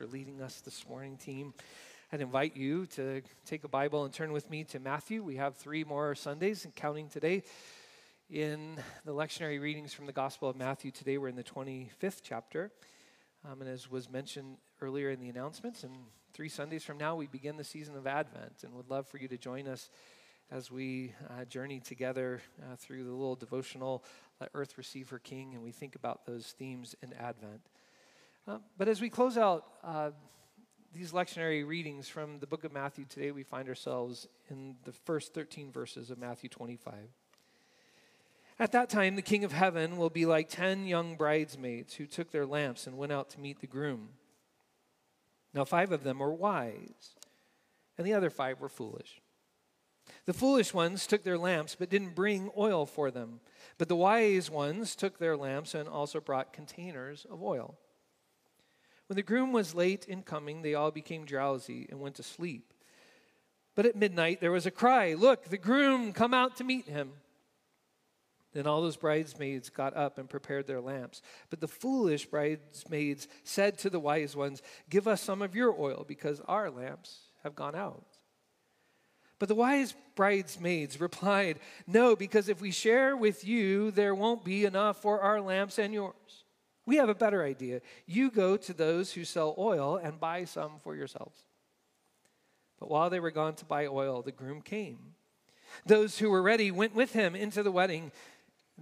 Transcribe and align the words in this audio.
for 0.00 0.06
leading 0.06 0.40
us 0.40 0.62
this 0.62 0.88
morning, 0.88 1.18
team. 1.18 1.52
I'd 2.10 2.22
invite 2.22 2.56
you 2.56 2.86
to 2.86 3.20
take 3.44 3.64
a 3.64 3.68
Bible 3.68 4.06
and 4.06 4.14
turn 4.14 4.32
with 4.32 4.48
me 4.48 4.64
to 4.64 4.80
Matthew. 4.80 5.22
We 5.22 5.36
have 5.36 5.56
three 5.56 5.84
more 5.84 6.14
Sundays 6.14 6.64
and 6.64 6.74
counting 6.74 7.10
today 7.10 7.42
in 8.30 8.78
the 9.04 9.12
lectionary 9.12 9.60
readings 9.60 9.92
from 9.92 10.06
the 10.06 10.12
Gospel 10.14 10.48
of 10.48 10.56
Matthew. 10.56 10.90
Today 10.90 11.18
we're 11.18 11.28
in 11.28 11.36
the 11.36 11.44
25th 11.44 12.20
chapter. 12.22 12.70
Um, 13.44 13.60
and 13.60 13.68
as 13.68 13.90
was 13.90 14.08
mentioned 14.08 14.56
earlier 14.80 15.10
in 15.10 15.20
the 15.20 15.28
announcements, 15.28 15.84
in 15.84 15.90
three 16.32 16.48
Sundays 16.48 16.82
from 16.82 16.96
now, 16.96 17.14
we 17.14 17.26
begin 17.26 17.58
the 17.58 17.62
season 17.64 17.94
of 17.94 18.06
Advent 18.06 18.64
and 18.64 18.72
would 18.72 18.88
love 18.88 19.06
for 19.06 19.18
you 19.18 19.28
to 19.28 19.36
join 19.36 19.68
us 19.68 19.90
as 20.50 20.70
we 20.70 21.12
uh, 21.28 21.44
journey 21.44 21.78
together 21.78 22.40
uh, 22.62 22.76
through 22.76 23.04
the 23.04 23.10
little 23.10 23.36
devotional, 23.36 24.02
Let 24.40 24.48
Earth 24.54 24.78
Receive 24.78 25.10
Her 25.10 25.18
King, 25.18 25.52
and 25.52 25.62
we 25.62 25.72
think 25.72 25.94
about 25.94 26.24
those 26.24 26.54
themes 26.58 26.96
in 27.02 27.12
Advent. 27.12 27.60
Uh, 28.48 28.58
but 28.78 28.88
as 28.88 29.00
we 29.00 29.10
close 29.10 29.36
out 29.36 29.64
uh, 29.84 30.10
these 30.94 31.12
lectionary 31.12 31.66
readings 31.66 32.08
from 32.08 32.38
the 32.38 32.46
book 32.46 32.64
of 32.64 32.72
Matthew 32.72 33.04
today, 33.04 33.30
we 33.30 33.42
find 33.42 33.68
ourselves 33.68 34.26
in 34.48 34.76
the 34.84 34.92
first 34.92 35.34
13 35.34 35.70
verses 35.70 36.10
of 36.10 36.18
Matthew 36.18 36.48
25. 36.48 36.94
At 38.58 38.72
that 38.72 38.90
time, 38.90 39.16
the 39.16 39.22
King 39.22 39.44
of 39.44 39.52
Heaven 39.52 39.96
will 39.96 40.10
be 40.10 40.26
like 40.26 40.50
ten 40.50 40.86
young 40.86 41.16
bridesmaids 41.16 41.94
who 41.94 42.06
took 42.06 42.30
their 42.30 42.44
lamps 42.44 42.86
and 42.86 42.98
went 42.98 43.12
out 43.12 43.30
to 43.30 43.40
meet 43.40 43.60
the 43.60 43.66
groom. 43.66 44.10
Now, 45.54 45.64
five 45.64 45.92
of 45.92 46.04
them 46.04 46.18
were 46.18 46.34
wise, 46.34 47.14
and 47.96 48.06
the 48.06 48.12
other 48.12 48.28
five 48.28 48.60
were 48.60 48.68
foolish. 48.68 49.22
The 50.26 50.34
foolish 50.34 50.74
ones 50.74 51.06
took 51.06 51.22
their 51.22 51.38
lamps, 51.38 51.74
but 51.74 51.88
didn't 51.88 52.14
bring 52.14 52.50
oil 52.56 52.84
for 52.84 53.10
them. 53.10 53.40
But 53.78 53.88
the 53.88 53.96
wise 53.96 54.50
ones 54.50 54.94
took 54.94 55.18
their 55.18 55.36
lamps 55.36 55.74
and 55.74 55.88
also 55.88 56.20
brought 56.20 56.52
containers 56.52 57.26
of 57.30 57.42
oil. 57.42 57.78
When 59.10 59.16
the 59.16 59.24
groom 59.24 59.52
was 59.52 59.74
late 59.74 60.04
in 60.06 60.22
coming, 60.22 60.62
they 60.62 60.74
all 60.74 60.92
became 60.92 61.24
drowsy 61.24 61.88
and 61.90 61.98
went 61.98 62.14
to 62.14 62.22
sleep. 62.22 62.72
But 63.74 63.84
at 63.84 63.96
midnight 63.96 64.40
there 64.40 64.52
was 64.52 64.66
a 64.66 64.70
cry 64.70 65.14
Look, 65.14 65.46
the 65.46 65.58
groom, 65.58 66.12
come 66.12 66.32
out 66.32 66.58
to 66.58 66.64
meet 66.64 66.86
him. 66.88 67.10
Then 68.52 68.68
all 68.68 68.82
those 68.82 68.96
bridesmaids 68.96 69.68
got 69.68 69.96
up 69.96 70.18
and 70.18 70.30
prepared 70.30 70.68
their 70.68 70.80
lamps. 70.80 71.22
But 71.50 71.60
the 71.60 71.66
foolish 71.66 72.26
bridesmaids 72.26 73.26
said 73.42 73.78
to 73.78 73.90
the 73.90 73.98
wise 73.98 74.36
ones, 74.36 74.62
Give 74.88 75.08
us 75.08 75.20
some 75.20 75.42
of 75.42 75.56
your 75.56 75.74
oil, 75.76 76.04
because 76.06 76.40
our 76.46 76.70
lamps 76.70 77.30
have 77.42 77.56
gone 77.56 77.74
out. 77.74 78.06
But 79.40 79.48
the 79.48 79.56
wise 79.56 79.92
bridesmaids 80.14 81.00
replied, 81.00 81.58
No, 81.84 82.14
because 82.14 82.48
if 82.48 82.60
we 82.60 82.70
share 82.70 83.16
with 83.16 83.44
you, 83.44 83.90
there 83.90 84.14
won't 84.14 84.44
be 84.44 84.66
enough 84.66 85.02
for 85.02 85.20
our 85.20 85.40
lamps 85.40 85.80
and 85.80 85.92
yours. 85.92 86.39
We 86.86 86.96
have 86.96 87.08
a 87.08 87.14
better 87.14 87.44
idea. 87.44 87.80
You 88.06 88.30
go 88.30 88.56
to 88.56 88.72
those 88.72 89.12
who 89.12 89.24
sell 89.24 89.54
oil 89.58 89.96
and 89.96 90.18
buy 90.18 90.44
some 90.44 90.78
for 90.82 90.96
yourselves. 90.96 91.38
But 92.78 92.90
while 92.90 93.10
they 93.10 93.20
were 93.20 93.30
gone 93.30 93.54
to 93.56 93.64
buy 93.64 93.86
oil, 93.86 94.22
the 94.22 94.32
groom 94.32 94.62
came. 94.62 94.98
Those 95.86 96.18
who 96.18 96.30
were 96.30 96.42
ready 96.42 96.70
went 96.70 96.94
with 96.94 97.12
him 97.12 97.36
into 97.36 97.62
the 97.62 97.70
wedding. 97.70 98.10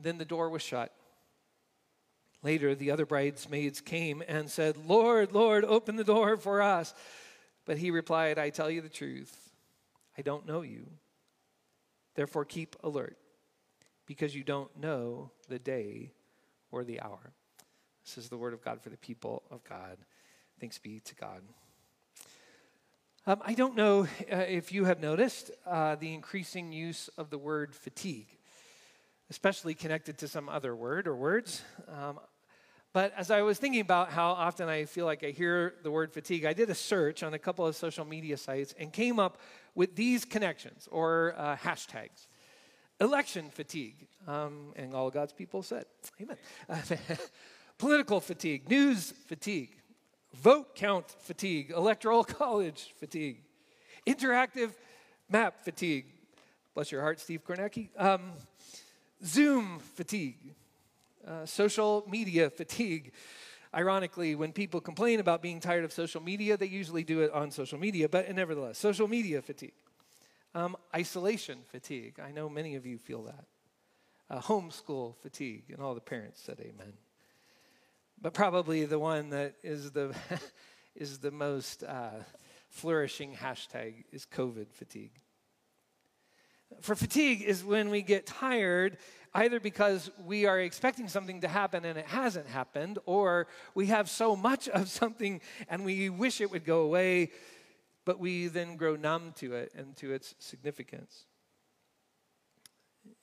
Then 0.01 0.19
the 0.19 0.25
door 0.25 0.49
was 0.49 0.63
shut. 0.63 0.93
Later, 2.43 2.75
the 2.75 2.93
other 2.93 3.05
bridesmaids 3.05 3.81
came 3.81 4.23
and 4.29 4.49
said, 4.49 4.77
Lord, 4.87 5.33
Lord, 5.33 5.65
open 5.65 5.97
the 5.97 6.05
door 6.05 6.37
for 6.37 6.63
us. 6.63 6.95
But 7.67 7.79
he 7.79 7.91
replied, 7.91 8.39
I 8.39 8.51
tell 8.51 8.71
you 8.71 8.81
the 8.81 8.89
truth, 8.89 9.51
I 10.17 10.23
don't 10.23 10.47
know 10.47 10.63
you. 10.63 10.87
Therefore, 12.15 12.45
keep 12.45 12.77
alert, 12.83 13.19
because 14.07 14.35
you 14.35 14.45
don't 14.45 14.75
know 14.79 15.31
the 15.49 15.59
day 15.59 16.13
or 16.71 16.85
the 16.85 17.01
hour. 17.01 17.33
This 18.09 18.25
is 18.25 18.31
the 18.31 18.39
word 18.39 18.55
of 18.55 18.65
God 18.65 18.81
for 18.81 18.89
the 18.89 18.97
people 18.97 19.43
of 19.51 19.63
God. 19.65 19.99
Thanks 20.59 20.79
be 20.79 20.99
to 21.01 21.15
God. 21.15 21.43
Um, 23.27 23.43
I 23.45 23.53
don't 23.53 23.77
know 23.77 24.09
uh, 24.33 24.37
if 24.37 24.73
you 24.73 24.87
have 24.87 24.99
noticed 24.99 25.51
uh, 25.67 25.95
the 25.97 26.15
increasing 26.15 26.73
use 26.73 27.11
of 27.19 27.29
the 27.29 27.37
word 27.37 27.75
fatigue, 27.75 28.29
especially 29.29 29.75
connected 29.75 30.17
to 30.19 30.29
some 30.29 30.49
other 30.49 30.75
word 30.75 31.07
or 31.07 31.15
words. 31.15 31.61
Um, 31.87 32.19
but 32.95 33.13
as 33.15 33.31
I 33.31 33.43
was 33.43 33.59
thinking 33.59 33.83
about 33.83 34.11
how 34.11 34.31
often 34.31 34.71
I 34.71 34.87
feel 34.87 35.05
like 35.05 35.23
I 35.23 35.29
hear 35.29 35.75
the 35.83 35.91
word 35.91 36.11
fatigue, 36.11 36.47
I 36.47 36.55
did 36.55 36.71
a 36.71 36.75
search 36.75 37.23
on 37.23 37.35
a 37.35 37.39
couple 37.39 37.67
of 37.67 37.77
social 37.77 38.07
media 38.07 38.39
sites 38.39 38.75
and 38.79 38.91
came 38.91 39.19
up 39.19 39.37
with 39.75 39.97
these 39.97 40.25
connections 40.25 40.89
or 40.91 41.35
uh, 41.37 41.57
hashtags. 41.57 42.27
Election 43.03 43.51
fatigue. 43.51 44.07
Um, 44.27 44.73
and 44.77 44.95
all 44.95 45.11
God's 45.11 45.35
people 45.35 45.63
said, 45.63 45.85
Amen. 46.23 46.39
political 47.79 48.21
fatigue, 48.21 48.69
news 48.69 49.13
fatigue, 49.27 49.71
vote 50.35 50.75
count 50.75 51.09
fatigue, 51.23 51.73
electoral 51.75 52.25
college 52.41 52.93
fatigue, 52.99 53.41
interactive 54.07 54.73
map 55.31 55.65
fatigue. 55.65 56.07
Bless 56.75 56.93
your 56.93 57.01
heart, 57.01 57.21
Steve 57.21 57.45
Kornacki. 57.47 57.89
Um, 57.97 58.33
Zoom 59.25 59.81
fatigue, 59.95 60.55
uh, 61.27 61.45
social 61.45 62.05
media 62.09 62.51
fatigue. 62.51 63.13
Ironically, 63.75 64.35
when 64.35 64.53
people 64.53 64.81
complain 64.81 65.21
about 65.21 65.43
being 65.43 65.61
tired 65.61 65.85
of 65.85 65.93
social 65.93 66.23
media, 66.23 66.57
they 66.57 66.67
usually 66.67 67.05
do 67.05 67.21
it 67.21 67.33
on 67.33 67.51
social 67.51 67.79
media, 67.79 68.09
but 68.09 68.33
nevertheless, 68.35 68.79
social 68.79 69.09
media 69.09 69.43
fatigue. 69.43 69.73
Um, 70.55 70.77
isolation 70.95 71.59
fatigue. 71.71 72.19
I 72.25 72.31
know 72.31 72.49
many 72.49 72.77
of 72.77 72.87
you 72.87 72.97
feel 72.97 73.25
that. 73.25 73.45
Uh, 74.31 74.41
homeschool 74.41 75.17
fatigue, 75.17 75.65
and 75.71 75.81
all 75.81 75.95
the 75.95 76.01
parents 76.01 76.41
said 76.41 76.59
amen. 76.61 76.93
But 78.21 78.35
probably 78.35 78.85
the 78.85 78.99
one 78.99 79.31
that 79.31 79.55
is 79.63 79.93
the, 79.93 80.15
is 80.97 81.19
the 81.19 81.31
most 81.31 81.85
uh, 81.85 82.11
flourishing 82.69 83.35
hashtag 83.35 84.05
is 84.13 84.27
COVID 84.27 84.73
fatigue. 84.73 85.13
For 86.81 86.95
fatigue 86.95 87.43
is 87.43 87.65
when 87.65 87.91
we 87.91 88.03
get 88.03 88.27
tired 88.27 88.99
either 89.35 89.61
because 89.61 90.11
we 90.25 90.47
are 90.47 90.59
expecting 90.59 91.09
something 91.09 91.43
to 91.43 91.49
happen 91.49 91.85
and 91.85 91.99
it 91.99 92.07
hasn't 92.07 92.47
happened, 92.47 92.99
or 93.07 93.47
we 93.75 93.87
have 93.87 94.11
so 94.11 94.35
much 94.35 94.69
of 94.69 94.89
something 94.89 95.41
and 95.69 95.85
we 95.85 96.11
wish 96.11 96.41
it 96.41 96.51
would 96.51 96.65
go 96.65 96.81
away, 96.81 97.31
but 98.05 98.19
we 98.19 98.49
then 98.49 98.77
grow 98.77 98.97
numb 98.97 99.33
to 99.37 99.55
it 99.55 99.73
and 99.77 99.97
to 99.97 100.13
its 100.13 100.35
significance 100.39 101.27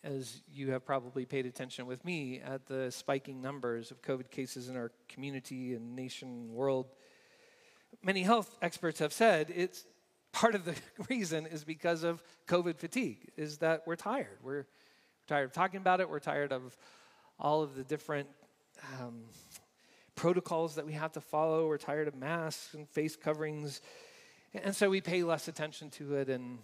as 0.04 0.42
you 0.52 0.72
have 0.72 0.86
probably 0.86 1.26
paid 1.26 1.46
attention 1.46 1.86
with 1.86 2.04
me 2.06 2.40
at 2.40 2.66
the 2.68 2.92
spiking 2.92 3.42
numbers 3.42 3.92
of 3.92 4.02
COVID 4.02 4.30
cases 4.30 4.70
in 4.70 4.76
our 4.76 4.92
community 5.08 5.74
and 5.74 5.96
nation 5.96 6.54
world. 6.54 6.88
Many 8.04 8.24
health 8.24 8.56
experts 8.62 9.00
have 9.00 9.14
said 9.14 9.52
it's 9.56 9.86
part 10.32 10.56
of 10.56 10.66
the 10.66 10.76
reason 11.10 11.46
is 11.46 11.64
because 11.64 12.04
of 12.04 12.24
COVID 12.48 12.78
fatigue, 12.78 13.30
is 13.38 13.58
that 13.60 13.84
we're 13.86 13.96
tired. 13.96 14.38
We're 14.44 14.68
tired 15.28 15.46
of 15.46 15.54
talking 15.54 15.78
about 15.78 16.02
it. 16.02 16.10
We're 16.10 16.20
tired 16.20 16.52
of 16.52 16.78
all 17.40 17.64
of 17.64 17.76
the 17.76 17.84
different 17.84 18.30
um, 19.00 19.24
protocols 20.16 20.76
that 20.76 20.86
we 20.86 20.94
have 20.94 21.12
to 21.14 21.22
follow. 21.22 21.68
We're 21.68 21.78
tired 21.78 22.08
of 22.08 22.16
masks 22.16 22.74
and 22.74 22.88
face 22.90 23.16
coverings. 23.16 23.82
And 24.54 24.76
so 24.76 24.90
we 24.90 25.02
pay 25.02 25.24
less 25.24 25.48
attention 25.48 25.90
to 25.92 26.16
it. 26.16 26.30
And, 26.30 26.60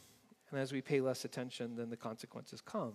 and 0.52 0.60
as 0.60 0.72
we 0.72 0.82
pay 0.82 1.02
less 1.02 1.26
attention, 1.26 1.76
then 1.76 1.90
the 1.90 1.98
consequences 1.98 2.62
come. 2.62 2.94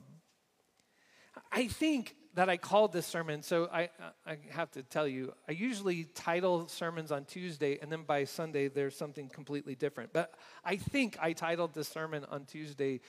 I 1.52 1.68
think 1.68 2.14
that 2.34 2.48
I 2.48 2.56
called 2.56 2.92
this 2.92 3.06
sermon, 3.06 3.42
so 3.42 3.68
I, 3.72 3.88
I 4.26 4.38
have 4.50 4.70
to 4.72 4.82
tell 4.82 5.08
you, 5.08 5.32
I 5.48 5.52
usually 5.52 6.04
title 6.04 6.68
sermons 6.68 7.10
on 7.10 7.24
Tuesday, 7.24 7.78
and 7.80 7.90
then 7.90 8.02
by 8.02 8.24
Sunday, 8.24 8.68
there's 8.68 8.96
something 8.96 9.28
completely 9.28 9.74
different. 9.74 10.12
But 10.12 10.34
I 10.64 10.76
think 10.76 11.16
I 11.20 11.32
titled 11.32 11.74
this 11.74 11.88
sermon 11.88 12.26
on 12.30 12.44
Tuesday 12.44 13.00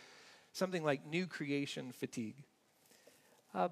something 0.53 0.84
like 0.84 1.06
New 1.06 1.28
Creation 1.28 1.91
Fatigue. 1.91 2.35
Uh, 3.53 3.69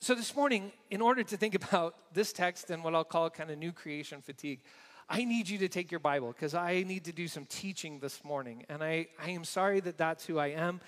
so 0.00 0.14
this 0.14 0.34
morning, 0.36 0.72
in 0.90 1.00
order 1.00 1.22
to 1.22 1.36
think 1.36 1.54
about 1.62 1.94
this 2.12 2.32
text 2.32 2.70
and 2.70 2.84
what 2.84 2.94
I'll 2.94 3.04
call 3.04 3.30
kind 3.30 3.50
of 3.50 3.58
new 3.58 3.72
creation 3.72 4.20
fatigue, 4.20 4.60
I 5.08 5.24
need 5.24 5.48
you 5.48 5.58
to 5.58 5.68
take 5.68 5.92
your 5.92 6.00
Bible 6.00 6.32
because 6.32 6.54
I 6.54 6.82
need 6.82 7.04
to 7.04 7.12
do 7.12 7.28
some 7.28 7.44
teaching 7.44 8.00
this 8.00 8.24
morning. 8.24 8.64
And 8.68 8.82
I, 8.82 9.06
I 9.22 9.30
am 9.30 9.44
sorry 9.44 9.78
that 9.80 9.96
that's 9.96 10.26
who 10.26 10.38
I 10.38 10.48
am. 10.48 10.80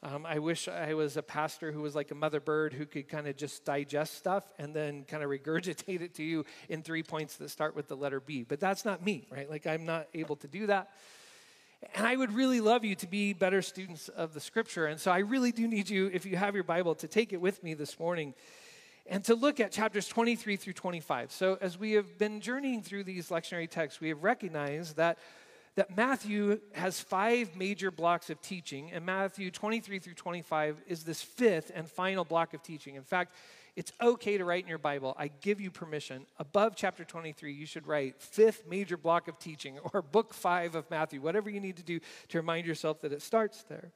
Um, 0.00 0.24
I 0.26 0.38
wish 0.38 0.68
I 0.68 0.94
was 0.94 1.16
a 1.16 1.22
pastor 1.22 1.72
who 1.72 1.80
was 1.80 1.96
like 1.96 2.12
a 2.12 2.14
mother 2.14 2.38
bird 2.38 2.72
who 2.72 2.86
could 2.86 3.08
kind 3.08 3.26
of 3.26 3.36
just 3.36 3.64
digest 3.64 4.16
stuff 4.16 4.44
and 4.58 4.76
then 4.76 5.04
kind 5.04 5.24
of 5.24 5.30
regurgitate 5.44 6.02
it 6.02 6.14
to 6.14 6.22
you 6.22 6.44
in 6.68 6.82
three 6.82 7.02
points 7.02 7.36
that 7.38 7.48
start 7.48 7.74
with 7.74 7.88
the 7.88 7.96
letter 7.96 8.20
B. 8.20 8.44
But 8.46 8.60
that's 8.60 8.84
not 8.84 9.04
me, 9.04 9.26
right? 9.28 9.50
Like 9.50 9.66
I'm 9.66 9.84
not 9.84 10.06
able 10.14 10.36
to 10.36 10.46
do 10.46 10.68
that. 10.68 10.90
And 11.96 12.06
I 12.06 12.14
would 12.14 12.32
really 12.32 12.60
love 12.60 12.84
you 12.84 12.94
to 12.96 13.08
be 13.08 13.32
better 13.32 13.60
students 13.60 14.08
of 14.08 14.34
the 14.34 14.40
scripture. 14.40 14.86
And 14.86 15.00
so 15.00 15.10
I 15.10 15.18
really 15.18 15.50
do 15.50 15.66
need 15.66 15.90
you, 15.90 16.10
if 16.12 16.24
you 16.24 16.36
have 16.36 16.54
your 16.54 16.64
Bible, 16.64 16.94
to 16.96 17.08
take 17.08 17.32
it 17.32 17.40
with 17.40 17.62
me 17.64 17.74
this 17.74 17.98
morning 17.98 18.34
and 19.06 19.24
to 19.24 19.34
look 19.34 19.60
at 19.60 19.70
chapters 19.72 20.08
23 20.08 20.56
through 20.56 20.72
25. 20.72 21.32
So 21.32 21.58
as 21.60 21.78
we 21.78 21.92
have 21.92 22.18
been 22.18 22.40
journeying 22.40 22.82
through 22.82 23.04
these 23.04 23.28
lectionary 23.28 23.68
texts, 23.68 24.00
we 24.00 24.08
have 24.08 24.22
recognized 24.22 24.96
that 24.96 25.18
that 25.76 25.96
Matthew 25.96 26.60
has 26.72 27.00
five 27.00 27.56
major 27.56 27.90
blocks 27.90 28.30
of 28.30 28.40
teaching, 28.40 28.92
and 28.92 29.04
Matthew 29.04 29.50
23 29.50 29.98
through 29.98 30.14
25 30.14 30.80
is 30.86 31.02
this 31.02 31.20
fifth 31.20 31.72
and 31.74 31.90
final 31.90 32.24
block 32.24 32.54
of 32.54 32.62
teaching. 32.62 32.94
In 32.94 33.02
fact, 33.02 33.34
It's 33.76 33.92
okay 34.00 34.38
to 34.38 34.44
write 34.44 34.62
in 34.62 34.68
your 34.68 34.78
Bible, 34.78 35.16
I 35.18 35.28
give 35.40 35.60
you 35.60 35.70
permission. 35.70 36.26
Above 36.38 36.76
chapter 36.76 37.04
23, 37.04 37.52
you 37.52 37.66
should 37.66 37.88
write 37.88 38.20
fifth 38.22 38.68
major 38.68 38.96
block 38.96 39.26
of 39.26 39.38
teaching 39.38 39.78
or 39.92 40.00
book 40.00 40.32
five 40.32 40.76
of 40.76 40.88
Matthew, 40.90 41.20
whatever 41.20 41.50
you 41.50 41.60
need 41.60 41.76
to 41.78 41.82
do 41.82 41.98
to 42.28 42.38
remind 42.38 42.66
yourself 42.66 43.00
that 43.00 43.12
it 43.12 43.20
starts 43.20 43.64
there. 43.64 43.90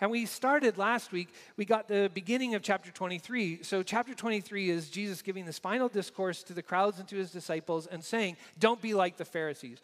And 0.00 0.10
we 0.10 0.26
started 0.26 0.78
last 0.78 1.12
week, 1.12 1.28
we 1.56 1.64
got 1.64 1.88
the 1.88 2.10
beginning 2.12 2.54
of 2.54 2.62
chapter 2.62 2.90
23. 2.90 3.62
So, 3.62 3.82
chapter 3.82 4.14
23 4.14 4.70
is 4.70 4.90
Jesus 4.90 5.22
giving 5.22 5.44
this 5.44 5.58
final 5.58 5.88
discourse 5.88 6.42
to 6.44 6.52
the 6.52 6.62
crowds 6.62 6.98
and 6.98 7.08
to 7.08 7.16
his 7.16 7.30
disciples 7.30 7.86
and 7.86 8.02
saying, 8.02 8.36
Don't 8.58 8.80
be 8.80 8.94
like 8.94 9.16
the 9.16 9.24
Pharisees. 9.24 9.78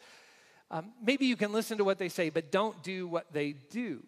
Um, 0.70 0.92
maybe 1.04 1.26
you 1.26 1.36
can 1.36 1.52
listen 1.52 1.78
to 1.78 1.84
what 1.84 1.98
they 1.98 2.08
say, 2.08 2.30
but 2.30 2.52
don't 2.52 2.80
do 2.82 3.08
what 3.08 3.32
they 3.32 3.52
do. 3.70 4.02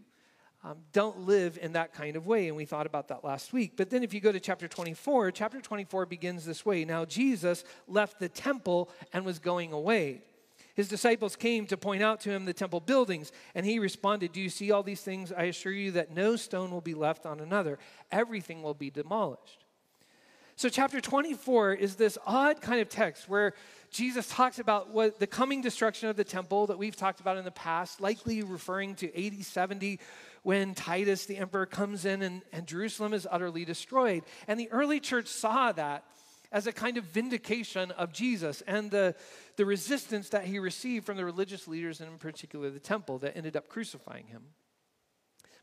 Um, 0.64 0.76
don't 0.92 1.26
live 1.26 1.58
in 1.60 1.72
that 1.72 1.92
kind 1.92 2.14
of 2.14 2.26
way. 2.26 2.46
And 2.46 2.56
we 2.56 2.64
thought 2.64 2.86
about 2.86 3.08
that 3.08 3.24
last 3.24 3.52
week. 3.52 3.72
But 3.76 3.90
then 3.90 4.04
if 4.04 4.14
you 4.14 4.20
go 4.20 4.30
to 4.30 4.38
chapter 4.38 4.68
24, 4.68 5.32
chapter 5.32 5.60
24 5.60 6.06
begins 6.06 6.44
this 6.44 6.64
way. 6.64 6.84
Now, 6.84 7.04
Jesus 7.04 7.64
left 7.88 8.20
the 8.20 8.28
temple 8.28 8.88
and 9.12 9.24
was 9.24 9.40
going 9.40 9.72
away. 9.72 10.22
His 10.74 10.88
disciples 10.88 11.36
came 11.36 11.66
to 11.66 11.76
point 11.76 12.02
out 12.02 12.20
to 12.20 12.30
him 12.30 12.44
the 12.44 12.54
temple 12.54 12.80
buildings, 12.80 13.30
and 13.54 13.66
he 13.66 13.78
responded, 13.78 14.32
Do 14.32 14.40
you 14.40 14.48
see 14.48 14.70
all 14.70 14.82
these 14.82 15.02
things? 15.02 15.32
I 15.32 15.44
assure 15.44 15.72
you 15.72 15.92
that 15.92 16.14
no 16.14 16.36
stone 16.36 16.70
will 16.70 16.80
be 16.80 16.94
left 16.94 17.26
on 17.26 17.40
another, 17.40 17.78
everything 18.10 18.62
will 18.62 18.74
be 18.74 18.90
demolished. 18.90 19.64
So, 20.54 20.68
chapter 20.68 21.00
24 21.00 21.74
is 21.74 21.96
this 21.96 22.18
odd 22.26 22.60
kind 22.60 22.80
of 22.80 22.88
text 22.88 23.28
where 23.28 23.54
Jesus 23.90 24.28
talks 24.28 24.58
about 24.58 24.90
what 24.90 25.18
the 25.18 25.26
coming 25.26 25.60
destruction 25.60 26.08
of 26.08 26.16
the 26.16 26.24
temple 26.24 26.66
that 26.68 26.78
we've 26.78 26.96
talked 26.96 27.20
about 27.20 27.36
in 27.36 27.44
the 27.44 27.50
past, 27.50 28.00
likely 28.00 28.42
referring 28.42 28.94
to 28.96 29.26
AD 29.26 29.44
70 29.44 29.98
when 30.42 30.74
Titus, 30.74 31.26
the 31.26 31.36
emperor, 31.36 31.66
comes 31.66 32.04
in 32.04 32.22
and, 32.22 32.42
and 32.52 32.66
Jerusalem 32.66 33.12
is 33.12 33.26
utterly 33.30 33.64
destroyed. 33.64 34.24
And 34.46 34.60
the 34.60 34.70
early 34.70 35.00
church 35.00 35.26
saw 35.26 35.72
that 35.72 36.04
as 36.52 36.66
a 36.66 36.72
kind 36.72 36.96
of 36.96 37.04
vindication 37.04 37.90
of 37.92 38.12
Jesus 38.12 38.62
and 38.66 38.90
the, 38.90 39.14
the 39.56 39.64
resistance 39.64 40.28
that 40.28 40.44
he 40.44 40.58
received 40.58 41.06
from 41.06 41.16
the 41.16 41.24
religious 41.24 41.66
leaders, 41.66 42.00
and 42.00 42.10
in 42.10 42.18
particular 42.18 42.70
the 42.70 42.78
temple, 42.78 43.18
that 43.18 43.36
ended 43.36 43.56
up 43.56 43.68
crucifying 43.68 44.26
him. 44.26 44.42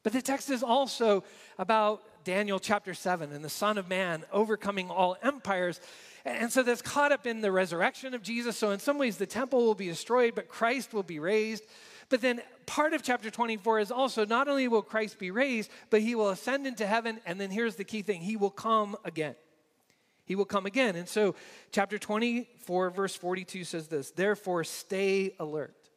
But 0.01 0.13
the 0.13 0.21
text 0.21 0.50
is 0.50 0.63
also 0.63 1.24
about 1.57 2.01
Daniel 2.24 2.59
chapter 2.59 2.94
7 2.94 3.33
and 3.33 3.44
the 3.44 3.50
Son 3.50 3.77
of 3.77 3.89
Man 3.89 4.24
overcoming 4.31 4.89
all 4.89 5.18
empires. 5.21 5.81
And 6.25 6.51
so 6.51 6.63
that's 6.63 6.81
caught 6.81 7.12
up 7.12 7.27
in 7.27 7.41
the 7.41 7.51
resurrection 7.51 8.13
of 8.13 8.21
Jesus. 8.21 8.57
So, 8.57 8.71
in 8.71 8.80
some 8.80 8.97
ways, 8.97 9.18
the 9.18 9.25
temple 9.25 9.65
will 9.65 9.75
be 9.75 9.88
destroyed, 9.88 10.36
but 10.36 10.47
Christ 10.47 10.94
will 10.94 11.03
be 11.03 11.19
raised. 11.19 11.63
But 12.07 12.21
then 12.21 12.41
part 12.65 12.94
of 12.94 13.03
chapter 13.03 13.30
24 13.30 13.80
is 13.80 13.91
also 13.91 14.25
not 14.25 14.47
only 14.47 14.68
will 14.68 14.81
Christ 14.81 15.19
be 15.19 15.31
raised, 15.31 15.69
but 15.89 16.01
he 16.01 16.15
will 16.15 16.30
ascend 16.30 16.65
into 16.65 16.88
heaven. 16.88 17.19
And 17.25 17.39
then 17.39 17.51
here's 17.51 17.75
the 17.75 17.83
key 17.83 18.01
thing 18.01 18.21
he 18.21 18.38
will 18.38 18.50
come 18.50 18.95
again. 19.03 19.36
He 20.30 20.36
will 20.36 20.46
come 20.46 20.68
again. 20.68 20.96
And 20.96 21.10
so, 21.10 21.34
chapter 21.72 21.98
24, 21.98 22.92
verse 22.92 23.16
42 23.16 23.64
says 23.64 23.88
this 23.88 24.12
Therefore, 24.12 24.64
stay 24.64 25.34
alert. 25.40 25.90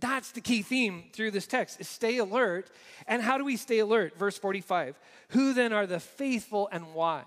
That's 0.00 0.32
the 0.32 0.40
key 0.40 0.62
theme 0.62 1.04
through 1.12 1.32
this 1.32 1.46
text 1.46 1.78
is 1.78 1.88
stay 1.88 2.16
alert. 2.16 2.70
And 3.06 3.20
how 3.20 3.36
do 3.36 3.44
we 3.44 3.58
stay 3.58 3.80
alert? 3.80 4.18
Verse 4.18 4.38
45. 4.38 4.98
Who 5.30 5.52
then 5.52 5.74
are 5.74 5.86
the 5.86 6.00
faithful 6.00 6.70
and 6.72 6.94
wise? 6.94 7.26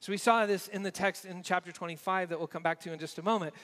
So 0.00 0.12
we 0.12 0.16
saw 0.16 0.46
this 0.46 0.66
in 0.68 0.82
the 0.82 0.90
text 0.90 1.26
in 1.26 1.42
chapter 1.42 1.72
25 1.72 2.30
that 2.30 2.38
we'll 2.38 2.46
come 2.46 2.62
back 2.62 2.80
to 2.80 2.92
in 2.92 2.98
just 2.98 3.18
a 3.18 3.22
moment. 3.22 3.54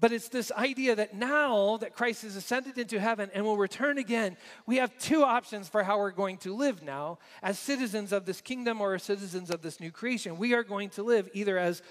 But 0.00 0.12
it's 0.12 0.28
this 0.28 0.50
idea 0.52 0.96
that 0.96 1.14
now 1.14 1.76
that 1.76 1.94
Christ 1.94 2.22
has 2.22 2.34
ascended 2.34 2.78
into 2.78 2.98
heaven 2.98 3.30
and 3.34 3.44
will 3.44 3.58
return 3.58 3.98
again, 3.98 4.38
we 4.66 4.76
have 4.76 4.96
two 4.98 5.22
options 5.22 5.68
for 5.68 5.82
how 5.82 5.98
we're 5.98 6.10
going 6.10 6.38
to 6.38 6.54
live 6.54 6.82
now 6.82 7.18
as 7.42 7.58
citizens 7.58 8.10
of 8.10 8.24
this 8.24 8.40
kingdom 8.40 8.80
or 8.80 8.94
as 8.94 9.02
citizens 9.02 9.50
of 9.50 9.60
this 9.60 9.78
new 9.78 9.90
creation. 9.90 10.38
We 10.38 10.54
are 10.54 10.62
going 10.62 10.88
to 10.90 11.02
live 11.02 11.28
either 11.34 11.58
as 11.58 11.82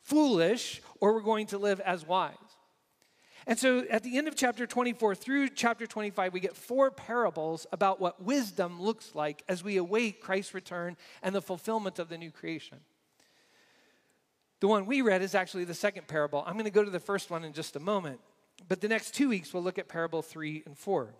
foolish 0.00 0.82
or 1.00 1.14
we're 1.14 1.20
going 1.20 1.46
to 1.48 1.58
live 1.58 1.78
as 1.80 2.04
wise. 2.04 2.34
And 3.46 3.58
so 3.58 3.84
at 3.90 4.02
the 4.02 4.18
end 4.18 4.28
of 4.28 4.34
chapter 4.36 4.66
24 4.66 5.14
through 5.14 5.48
chapter 5.50 5.86
25, 5.86 6.32
we 6.32 6.40
get 6.40 6.56
four 6.56 6.90
parables 6.90 7.66
about 7.72 8.00
what 8.00 8.22
wisdom 8.22 8.80
looks 8.80 9.14
like 9.14 9.42
as 9.48 9.62
we 9.62 9.76
await 9.76 10.20
Christ's 10.20 10.54
return 10.54 10.96
and 11.22 11.34
the 11.34 11.42
fulfillment 11.42 11.98
of 11.98 12.08
the 12.08 12.18
new 12.18 12.30
creation. 12.30 12.78
The 14.62 14.68
one 14.68 14.86
we 14.86 15.02
read 15.02 15.22
is 15.22 15.34
actually 15.34 15.64
the 15.64 15.74
second 15.74 16.06
parable. 16.06 16.44
I'm 16.46 16.52
going 16.52 16.66
to 16.66 16.70
go 16.70 16.84
to 16.84 16.90
the 16.90 17.00
first 17.00 17.32
one 17.32 17.42
in 17.42 17.52
just 17.52 17.74
a 17.74 17.80
moment. 17.80 18.20
But 18.68 18.80
the 18.80 18.86
next 18.86 19.12
two 19.12 19.28
weeks, 19.28 19.52
we'll 19.52 19.64
look 19.64 19.76
at 19.76 19.88
parable 19.88 20.22
three 20.22 20.62
and 20.66 20.78
four. 20.78 21.16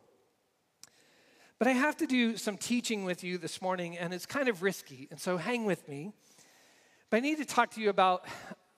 But 1.58 1.66
I 1.66 1.72
have 1.72 1.96
to 1.96 2.06
do 2.06 2.36
some 2.36 2.56
teaching 2.56 3.04
with 3.04 3.24
you 3.24 3.38
this 3.38 3.60
morning, 3.60 3.98
and 3.98 4.14
it's 4.14 4.26
kind 4.26 4.48
of 4.48 4.62
risky, 4.62 5.08
and 5.10 5.18
so 5.18 5.38
hang 5.38 5.64
with 5.64 5.88
me. 5.88 6.12
But 7.10 7.16
I 7.16 7.20
need 7.20 7.38
to 7.38 7.44
talk 7.44 7.72
to 7.72 7.80
you 7.80 7.90
about 7.90 8.24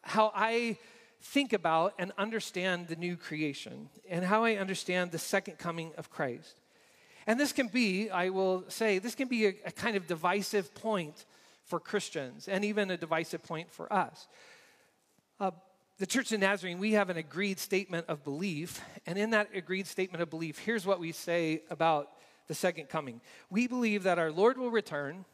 how 0.00 0.32
I 0.34 0.78
think 1.20 1.52
about 1.52 1.92
and 1.98 2.12
understand 2.16 2.88
the 2.88 2.96
new 2.96 3.18
creation 3.18 3.90
and 4.08 4.24
how 4.24 4.44
I 4.44 4.54
understand 4.54 5.12
the 5.12 5.18
second 5.18 5.58
coming 5.58 5.92
of 5.98 6.08
Christ. 6.08 6.58
And 7.26 7.38
this 7.38 7.52
can 7.52 7.66
be, 7.66 8.08
I 8.08 8.30
will 8.30 8.64
say, 8.68 8.98
this 8.98 9.14
can 9.14 9.28
be 9.28 9.44
a, 9.44 9.54
a 9.66 9.72
kind 9.72 9.94
of 9.94 10.06
divisive 10.06 10.74
point 10.74 11.26
for 11.66 11.80
Christians 11.80 12.48
and 12.48 12.64
even 12.64 12.90
a 12.90 12.96
divisive 12.96 13.42
point 13.42 13.70
for 13.70 13.92
us. 13.92 14.26
Uh, 15.40 15.50
the 15.98 16.06
Church 16.06 16.32
of 16.32 16.40
Nazarene, 16.40 16.78
we 16.78 16.92
have 16.92 17.10
an 17.10 17.16
agreed 17.16 17.58
statement 17.58 18.06
of 18.08 18.24
belief. 18.24 18.80
And 19.06 19.16
in 19.18 19.30
that 19.30 19.48
agreed 19.54 19.86
statement 19.86 20.22
of 20.22 20.30
belief, 20.30 20.58
here's 20.58 20.86
what 20.86 21.00
we 21.00 21.12
say 21.12 21.62
about 21.70 22.10
the 22.48 22.54
second 22.54 22.88
coming. 22.88 23.20
We 23.50 23.66
believe 23.66 24.02
that 24.02 24.18
our 24.18 24.30
Lord 24.30 24.58
will 24.58 24.70
return, 24.70 25.24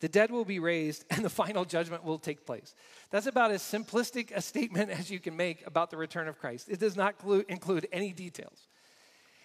the 0.00 0.08
dead 0.08 0.30
will 0.30 0.44
be 0.44 0.58
raised, 0.58 1.04
and 1.10 1.24
the 1.24 1.30
final 1.30 1.64
judgment 1.64 2.04
will 2.04 2.18
take 2.18 2.46
place. 2.46 2.74
That's 3.10 3.26
about 3.26 3.50
as 3.50 3.62
simplistic 3.62 4.30
a 4.34 4.40
statement 4.40 4.90
as 4.90 5.10
you 5.10 5.18
can 5.18 5.36
make 5.36 5.66
about 5.66 5.90
the 5.90 5.96
return 5.96 6.28
of 6.28 6.38
Christ. 6.38 6.68
It 6.68 6.80
does 6.80 6.96
not 6.96 7.16
include 7.48 7.88
any 7.92 8.12
details. 8.12 8.67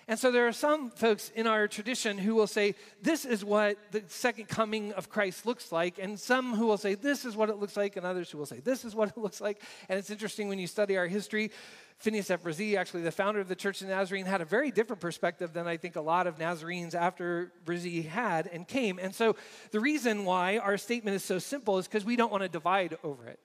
And 0.08 0.20
so 0.20 0.32
there 0.32 0.48
are 0.48 0.54
some 0.54 0.90
folks 0.90 1.32
in 1.34 1.48
our 1.48 1.68
tradition 1.68 2.18
who 2.18 2.36
will 2.36 2.48
say, 2.48 2.76
this 3.02 3.24
is 3.24 3.46
what 3.46 3.78
the 3.92 4.04
second 4.08 4.50
coming 4.50 4.92
of 4.94 5.10
Christ 5.10 5.46
looks 5.46 5.72
like. 5.72 5.98
And 5.98 6.20
some 6.20 6.56
who 6.56 6.68
will 6.68 6.78
say, 6.78 6.96
this 6.96 7.24
is 7.24 7.38
what 7.38 7.50
it 7.50 7.56
looks 7.56 7.78
like. 7.78 7.96
And 7.96 8.06
others 8.06 8.30
who 8.30 8.38
will 8.38 8.46
say, 8.46 8.60
this 8.60 8.84
is 8.84 8.94
what 8.96 9.10
it 9.10 9.18
looks 9.22 9.40
like. 9.40 9.62
And 9.88 9.98
it's 9.98 10.10
interesting 10.10 10.50
when 10.50 10.60
you 10.60 10.68
study 10.68 10.98
our 10.98 11.08
history. 11.08 11.52
Phineas 12.00 12.30
F. 12.30 12.44
Bresee, 12.44 12.76
actually 12.76 13.04
the 13.04 13.12
founder 13.12 13.40
of 13.40 13.48
the 13.48 13.56
Church 13.56 13.82
of 13.82 13.88
Nazarene, 13.88 14.26
had 14.26 14.42
a 14.42 14.46
very 14.46 14.72
different 14.72 15.00
perspective 15.00 15.54
than 15.54 15.68
I 15.68 15.78
think 15.78 15.96
a 15.96 16.02
lot 16.02 16.28
of 16.28 16.38
Nazarenes 16.38 16.96
after 16.96 17.54
Bresee 17.64 18.06
had 18.06 18.48
and 18.48 18.68
came. 18.68 19.00
And 19.00 19.16
so 19.16 19.38
the 19.72 19.80
reason 19.80 20.26
why 20.26 20.58
our 20.58 20.78
statement 20.78 21.16
is 21.16 21.24
so 21.24 21.40
simple 21.40 21.78
is 21.78 21.88
because 21.88 22.04
we 22.04 22.18
don't 22.18 22.32
want 22.32 22.44
to 22.44 22.50
divide 22.50 22.98
over 23.06 23.26
it. 23.28 23.40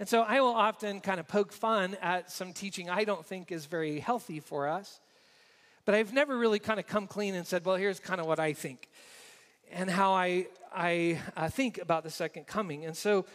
And 0.00 0.08
so 0.08 0.22
I 0.22 0.40
will 0.40 0.48
often 0.48 1.00
kind 1.00 1.20
of 1.20 1.28
poke 1.28 1.52
fun 1.52 1.96
at 2.02 2.32
some 2.32 2.52
teaching 2.52 2.90
I 2.90 3.04
don't 3.04 3.24
think 3.24 3.52
is 3.52 3.66
very 3.66 4.00
healthy 4.00 4.40
for 4.40 4.66
us. 4.66 5.00
But 5.84 5.94
I've 5.94 6.12
never 6.12 6.36
really 6.36 6.58
kind 6.58 6.80
of 6.80 6.86
come 6.86 7.06
clean 7.06 7.34
and 7.34 7.46
said, 7.46 7.64
well, 7.64 7.76
here's 7.76 8.00
kind 8.00 8.20
of 8.20 8.26
what 8.26 8.40
I 8.40 8.52
think 8.52 8.88
and 9.70 9.90
how 9.90 10.12
I, 10.12 10.46
I 10.74 11.20
uh, 11.36 11.48
think 11.48 11.78
about 11.78 12.04
the 12.04 12.10
second 12.10 12.46
coming. 12.46 12.84
And 12.84 12.96
so 12.96 13.26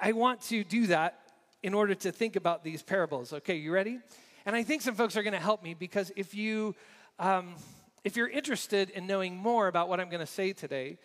I 0.00 0.12
want 0.12 0.40
to 0.42 0.64
do 0.64 0.86
that 0.86 1.18
in 1.62 1.74
order 1.74 1.94
to 1.94 2.12
think 2.12 2.36
about 2.36 2.64
these 2.64 2.82
parables. 2.82 3.32
Okay, 3.32 3.56
you 3.56 3.72
ready? 3.72 3.98
And 4.46 4.56
I 4.56 4.62
think 4.62 4.82
some 4.82 4.94
folks 4.94 5.16
are 5.16 5.22
going 5.22 5.34
to 5.34 5.40
help 5.40 5.62
me 5.62 5.74
because 5.74 6.10
if 6.16 6.34
you 6.34 6.74
um, 7.18 7.54
if 8.02 8.16
you're 8.16 8.28
interested 8.28 8.88
in 8.90 9.06
knowing 9.06 9.36
more 9.36 9.68
about 9.68 9.90
what 9.90 10.00
I'm 10.00 10.08
going 10.08 10.20
to 10.20 10.26
say 10.26 10.54
today, 10.54 10.96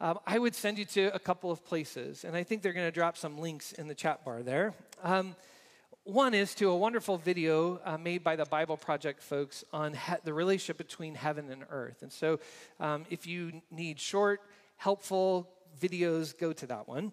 um, 0.00 0.18
I 0.26 0.38
would 0.40 0.56
send 0.56 0.78
you 0.78 0.84
to 0.86 1.14
a 1.14 1.18
couple 1.20 1.52
of 1.52 1.64
places, 1.64 2.24
and 2.24 2.36
I 2.36 2.42
think 2.42 2.62
they're 2.62 2.72
going 2.72 2.88
to 2.88 2.92
drop 2.92 3.16
some 3.16 3.38
links 3.38 3.70
in 3.70 3.86
the 3.86 3.94
chat 3.94 4.24
bar 4.24 4.42
there. 4.42 4.74
Um, 5.04 5.36
one 6.04 6.34
is 6.34 6.54
to 6.56 6.68
a 6.68 6.76
wonderful 6.76 7.16
video 7.16 7.80
uh, 7.82 7.96
made 7.96 8.22
by 8.22 8.36
the 8.36 8.44
Bible 8.44 8.76
Project 8.76 9.22
folks 9.22 9.64
on 9.72 9.94
he- 9.94 10.14
the 10.22 10.34
relationship 10.34 10.76
between 10.76 11.14
heaven 11.14 11.50
and 11.50 11.64
earth. 11.70 12.02
And 12.02 12.12
so, 12.12 12.40
um, 12.78 13.06
if 13.08 13.26
you 13.26 13.62
need 13.70 13.98
short, 13.98 14.42
helpful 14.76 15.48
videos, 15.80 16.36
go 16.36 16.52
to 16.52 16.66
that 16.66 16.86
one. 16.86 17.12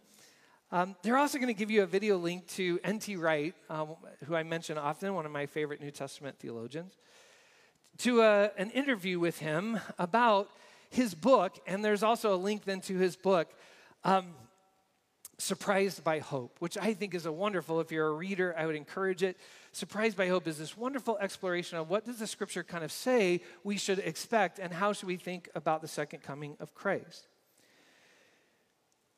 Um, 0.73 0.95
they're 1.03 1.17
also 1.17 1.37
going 1.37 1.47
to 1.47 1.53
give 1.53 1.71
you 1.71 1.83
a 1.83 1.85
video 1.85 2.17
link 2.17 2.47
to 2.49 2.79
N.T. 2.83 3.15
Wright, 3.15 3.55
um, 3.69 3.95
who 4.25 4.35
I 4.35 4.43
mention 4.43 4.77
often, 4.77 5.13
one 5.13 5.25
of 5.25 5.31
my 5.31 5.45
favorite 5.45 5.79
New 5.79 5.91
Testament 5.91 6.37
theologians, 6.39 6.97
to 7.99 8.21
a, 8.21 8.43
uh, 8.43 8.47
an 8.57 8.71
interview 8.71 9.19
with 9.19 9.39
him 9.39 9.79
about 9.99 10.49
his 10.89 11.15
book. 11.15 11.57
And 11.65 11.83
there's 11.83 12.03
also 12.03 12.33
a 12.33 12.39
link 12.39 12.65
then 12.65 12.81
to 12.81 12.97
his 12.97 13.15
book. 13.15 13.53
Um, 14.03 14.33
Surprised 15.41 16.03
by 16.03 16.19
Hope, 16.19 16.55
which 16.59 16.77
I 16.77 16.93
think 16.93 17.15
is 17.15 17.25
a 17.25 17.31
wonderful, 17.31 17.79
if 17.79 17.91
you're 17.91 18.09
a 18.09 18.13
reader, 18.13 18.53
I 18.55 18.67
would 18.67 18.75
encourage 18.75 19.23
it. 19.23 19.37
Surprised 19.71 20.15
by 20.15 20.27
Hope 20.27 20.47
is 20.47 20.59
this 20.59 20.77
wonderful 20.77 21.17
exploration 21.17 21.79
of 21.79 21.89
what 21.89 22.05
does 22.05 22.19
the 22.19 22.27
scripture 22.27 22.63
kind 22.63 22.83
of 22.83 22.91
say 22.91 23.41
we 23.63 23.75
should 23.75 23.97
expect 23.97 24.59
and 24.59 24.71
how 24.71 24.93
should 24.93 25.07
we 25.07 25.17
think 25.17 25.49
about 25.55 25.81
the 25.81 25.87
second 25.87 26.21
coming 26.21 26.55
of 26.59 26.75
Christ. 26.75 27.25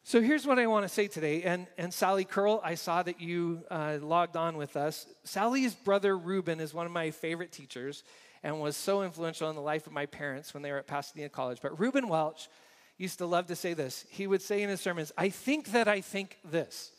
So 0.05 0.21
here's 0.21 0.47
what 0.47 0.59
I 0.59 0.67
want 0.67 0.85
to 0.85 0.89
say 0.89 1.09
today. 1.09 1.43
And, 1.43 1.67
and 1.77 1.93
Sally 1.93 2.23
Curl, 2.23 2.61
I 2.63 2.75
saw 2.75 3.03
that 3.03 3.19
you 3.19 3.63
uh, 3.69 3.97
logged 4.01 4.37
on 4.37 4.55
with 4.55 4.77
us. 4.77 5.05
Sally's 5.25 5.75
brother 5.75 6.17
Reuben 6.17 6.61
is 6.61 6.73
one 6.73 6.85
of 6.85 6.93
my 6.93 7.11
favorite 7.11 7.51
teachers 7.51 8.05
and 8.43 8.61
was 8.61 8.77
so 8.77 9.03
influential 9.03 9.49
in 9.49 9.57
the 9.57 9.61
life 9.61 9.87
of 9.87 9.91
my 9.91 10.05
parents 10.05 10.53
when 10.53 10.63
they 10.63 10.71
were 10.71 10.77
at 10.77 10.87
Pasadena 10.87 11.27
College. 11.27 11.59
But 11.61 11.77
Reuben 11.81 12.07
Welch 12.07 12.47
used 13.03 13.19
to 13.19 13.25
love 13.25 13.47
to 13.47 13.55
say 13.55 13.73
this. 13.73 14.05
He 14.09 14.25
would 14.25 14.41
say 14.41 14.63
in 14.63 14.69
his 14.69 14.81
sermons, 14.81 15.11
I 15.17 15.29
think 15.29 15.73
that 15.73 15.87
I 15.87 16.01
think 16.01 16.39
this. 16.43 16.91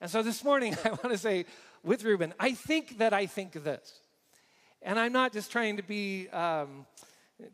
And 0.00 0.10
so 0.10 0.22
this 0.22 0.42
morning, 0.42 0.76
I 0.84 0.90
want 0.90 1.10
to 1.10 1.18
say 1.18 1.44
with 1.82 2.04
Reuben, 2.04 2.32
I 2.38 2.52
think 2.52 2.98
that 2.98 3.12
I 3.12 3.26
think 3.26 3.52
this. 3.52 4.00
And 4.80 4.98
I'm 4.98 5.12
not 5.12 5.32
just 5.32 5.52
trying 5.52 5.76
to 5.76 5.82
be, 5.82 6.28
um, 6.28 6.86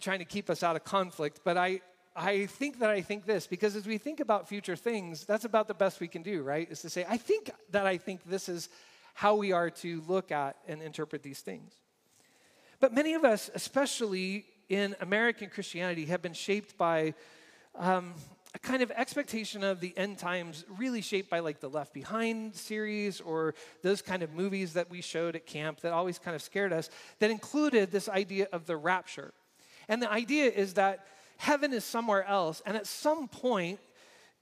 trying 0.00 0.21
to 0.21 0.25
keep 0.25 0.49
us 0.49 0.62
out 0.62 0.76
of 0.76 0.85
conflict, 0.85 1.41
but 1.43 1.57
I, 1.57 1.81
I 2.15 2.47
think 2.47 2.79
that 2.79 2.91
I 2.91 3.00
think 3.00 3.26
this 3.26 3.47
because 3.47 3.75
as 3.75 3.87
we 3.87 3.99
think 3.99 4.21
about 4.21 4.49
future 4.49 4.76
things, 4.76 5.25
that's 5.25 5.45
about 5.45 5.67
the 5.67 5.75
best 5.75 5.99
we 5.99 6.09
can 6.09 6.23
do, 6.23 6.43
right? 6.43 6.71
Is 6.71 6.83
to 6.83 6.91
say, 6.91 7.05
I 7.09 7.17
think 7.17 7.50
that 7.71 7.87
I 7.87 7.99
think 7.99 8.21
this 8.25 8.49
is 8.49 8.69
how 9.15 9.35
we 9.35 9.53
are 9.53 9.71
to 9.71 10.03
look 10.07 10.31
at 10.31 10.57
and 10.69 10.83
interpret 10.83 11.23
these 11.23 11.41
things. 11.41 11.73
But 12.79 12.93
many 12.93 13.15
of 13.15 13.25
us, 13.25 13.50
especially 13.55 14.45
in 14.69 14.95
American 15.00 15.49
Christianity, 15.49 16.05
have 16.07 16.21
been 16.21 16.35
shaped 16.35 16.76
by 16.76 17.15
um, 17.78 18.14
a 18.54 18.59
kind 18.59 18.83
of 18.83 18.90
expectation 18.92 19.62
of 19.62 19.80
the 19.80 19.97
end 19.99 20.18
times, 20.18 20.64
really 20.78 21.02
shaped 21.02 21.28
by 21.28 21.40
like 21.40 21.61
the 21.61 21.68
Left 21.68 21.92
Behind 21.92 22.54
series 22.54 23.21
or 23.21 23.54
those 23.83 24.00
kind 24.00 24.23
of 24.23 24.33
movies 24.33 24.73
that 24.73 24.90
we 24.90 25.02
showed 25.02 25.37
at 25.37 25.47
camp 25.47 25.80
that 25.80 25.92
always 25.92 26.18
kind 26.18 26.35
of 26.35 26.40
scared 26.40 26.73
us, 26.73 26.88
that 27.18 27.30
included 27.30 27.92
this 27.92 28.09
idea 28.09 28.49
of 28.52 28.66
the 28.66 28.76
rapture. 28.76 29.35
And 29.88 30.00
the 30.00 30.11
idea 30.11 30.50
is 30.50 30.75
that 30.75 31.06
heaven 31.37 31.73
is 31.73 31.85
somewhere 31.85 32.25
else, 32.25 32.62
and 32.64 32.76
at 32.76 32.87
some 32.87 33.28
point, 33.28 33.78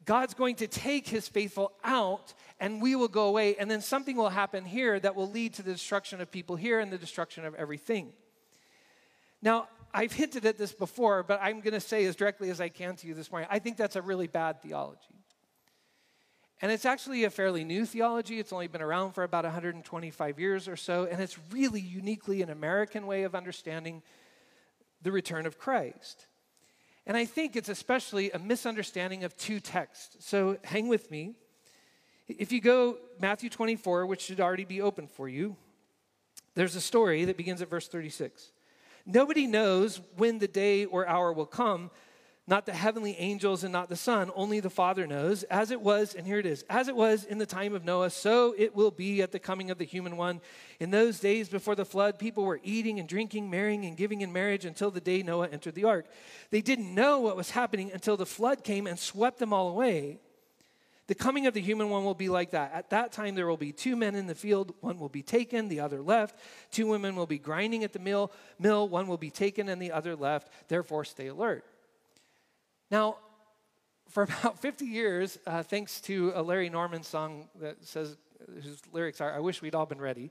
God's 0.04 0.34
going 0.34 0.56
to 0.56 0.66
take 0.66 1.08
his 1.08 1.28
faithful 1.28 1.72
out 1.82 2.34
and 2.60 2.80
we 2.80 2.94
will 2.94 3.08
go 3.08 3.26
away, 3.26 3.56
and 3.56 3.70
then 3.70 3.80
something 3.80 4.16
will 4.16 4.28
happen 4.28 4.64
here 4.64 5.00
that 5.00 5.16
will 5.16 5.28
lead 5.28 5.54
to 5.54 5.62
the 5.62 5.72
destruction 5.72 6.20
of 6.20 6.30
people 6.30 6.54
here 6.56 6.78
and 6.78 6.92
the 6.92 6.98
destruction 6.98 7.44
of 7.44 7.54
everything. 7.56 8.12
Now, 9.42 9.68
I've 9.94 10.12
hinted 10.12 10.44
at 10.44 10.58
this 10.58 10.72
before, 10.72 11.22
but 11.22 11.38
I'm 11.40 11.60
going 11.60 11.72
to 11.72 11.80
say 11.80 12.04
as 12.04 12.16
directly 12.16 12.50
as 12.50 12.60
I 12.60 12.68
can 12.68 12.96
to 12.96 13.06
you 13.06 13.14
this 13.14 13.30
morning 13.30 13.48
I 13.50 13.60
think 13.60 13.76
that's 13.76 13.96
a 13.96 14.02
really 14.02 14.26
bad 14.26 14.60
theology. 14.60 15.00
And 16.60 16.72
it's 16.72 16.84
actually 16.84 17.24
a 17.24 17.30
fairly 17.30 17.64
new 17.64 17.84
theology. 17.84 18.38
It's 18.38 18.52
only 18.52 18.68
been 18.68 18.82
around 18.82 19.12
for 19.12 19.22
about 19.22 19.44
125 19.44 20.40
years 20.40 20.66
or 20.66 20.76
so, 20.76 21.04
and 21.04 21.20
it's 21.20 21.38
really 21.50 21.80
uniquely 21.80 22.42
an 22.42 22.50
American 22.50 23.06
way 23.06 23.24
of 23.24 23.34
understanding 23.34 24.02
the 25.02 25.12
return 25.12 25.46
of 25.46 25.58
Christ. 25.58 26.26
And 27.06 27.16
I 27.16 27.26
think 27.26 27.54
it's 27.54 27.68
especially 27.68 28.30
a 28.30 28.38
misunderstanding 28.38 29.24
of 29.24 29.36
two 29.36 29.60
texts. 29.60 30.16
So 30.26 30.56
hang 30.64 30.88
with 30.88 31.10
me. 31.10 31.34
If 32.28 32.50
you 32.50 32.60
go 32.60 32.96
Matthew 33.20 33.50
24, 33.50 34.06
which 34.06 34.22
should 34.22 34.40
already 34.40 34.64
be 34.64 34.80
open 34.80 35.06
for 35.06 35.28
you, 35.28 35.56
there's 36.54 36.76
a 36.76 36.80
story 36.80 37.26
that 37.26 37.36
begins 37.36 37.60
at 37.60 37.68
verse 37.68 37.88
36. 37.88 38.52
Nobody 39.06 39.46
knows 39.46 40.00
when 40.16 40.38
the 40.38 40.48
day 40.48 40.84
or 40.84 41.06
hour 41.06 41.32
will 41.32 41.46
come, 41.46 41.90
not 42.46 42.66
the 42.66 42.72
heavenly 42.72 43.16
angels 43.18 43.64
and 43.64 43.72
not 43.72 43.88
the 43.88 43.96
Son, 43.96 44.30
only 44.34 44.60
the 44.60 44.68
Father 44.68 45.06
knows. 45.06 45.44
As 45.44 45.70
it 45.70 45.80
was, 45.80 46.14
and 46.14 46.26
here 46.26 46.38
it 46.38 46.46
is, 46.46 46.62
as 46.68 46.88
it 46.88 46.96
was 46.96 47.24
in 47.24 47.38
the 47.38 47.46
time 47.46 47.74
of 47.74 47.84
Noah, 47.84 48.10
so 48.10 48.54
it 48.56 48.74
will 48.74 48.90
be 48.90 49.22
at 49.22 49.32
the 49.32 49.38
coming 49.38 49.70
of 49.70 49.78
the 49.78 49.84
human 49.84 50.16
one. 50.16 50.40
In 50.78 50.90
those 50.90 51.20
days 51.20 51.48
before 51.48 51.74
the 51.74 51.86
flood, 51.86 52.18
people 52.18 52.44
were 52.44 52.60
eating 52.62 52.98
and 52.98 53.08
drinking, 53.08 53.50
marrying 53.50 53.86
and 53.86 53.96
giving 53.96 54.20
in 54.20 54.32
marriage 54.32 54.64
until 54.66 54.90
the 54.90 55.00
day 55.00 55.22
Noah 55.22 55.48
entered 55.48 55.74
the 55.74 55.84
ark. 55.84 56.06
They 56.50 56.60
didn't 56.60 56.94
know 56.94 57.20
what 57.20 57.36
was 57.36 57.50
happening 57.50 57.90
until 57.92 58.16
the 58.16 58.26
flood 58.26 58.62
came 58.62 58.86
and 58.86 58.98
swept 58.98 59.38
them 59.38 59.52
all 59.52 59.68
away. 59.68 60.18
The 61.06 61.14
coming 61.14 61.46
of 61.46 61.52
the 61.52 61.60
human 61.60 61.90
one 61.90 62.04
will 62.04 62.14
be 62.14 62.30
like 62.30 62.52
that. 62.52 62.72
At 62.72 62.90
that 62.90 63.12
time, 63.12 63.34
there 63.34 63.46
will 63.46 63.58
be 63.58 63.72
two 63.72 63.94
men 63.94 64.14
in 64.14 64.26
the 64.26 64.34
field. 64.34 64.74
One 64.80 64.98
will 64.98 65.10
be 65.10 65.22
taken, 65.22 65.68
the 65.68 65.80
other 65.80 66.00
left. 66.00 66.38
Two 66.70 66.86
women 66.86 67.14
will 67.14 67.26
be 67.26 67.38
grinding 67.38 67.84
at 67.84 67.92
the 67.92 67.98
mill. 67.98 68.32
Mill, 68.58 68.88
one 68.88 69.06
will 69.06 69.18
be 69.18 69.30
taken, 69.30 69.68
and 69.68 69.82
the 69.82 69.92
other 69.92 70.16
left. 70.16 70.48
Therefore, 70.68 71.04
stay 71.04 71.26
alert. 71.26 71.64
Now, 72.90 73.18
for 74.08 74.22
about 74.42 74.60
50 74.60 74.86
years, 74.86 75.38
uh, 75.46 75.62
thanks 75.62 76.00
to 76.02 76.32
a 76.34 76.42
Larry 76.42 76.70
Norman 76.70 77.02
song 77.02 77.48
that 77.60 77.84
says, 77.84 78.16
whose 78.62 78.80
lyrics 78.92 79.20
are, 79.20 79.34
I 79.34 79.40
wish 79.40 79.60
we'd 79.60 79.74
all 79.74 79.86
been 79.86 80.00
ready. 80.00 80.30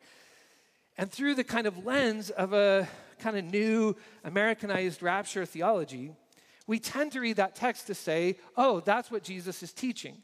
And 0.97 1.11
through 1.11 1.35
the 1.35 1.43
kind 1.43 1.67
of 1.67 1.85
lens 1.85 2.31
of 2.31 2.53
a 2.53 2.87
kind 3.19 3.37
of 3.37 3.45
new 3.45 3.95
Americanized 4.23 5.03
rapture 5.03 5.45
theology, 5.45 6.13
we 6.65 6.79
tend 6.79 7.11
to 7.11 7.19
read 7.19 7.35
that 7.35 7.55
text 7.55 7.87
to 7.87 7.93
say, 7.93 8.37
oh, 8.57 8.79
that's 8.79 9.11
what 9.11 9.23
Jesus 9.23 9.61
is 9.61 9.71
teaching 9.71 10.17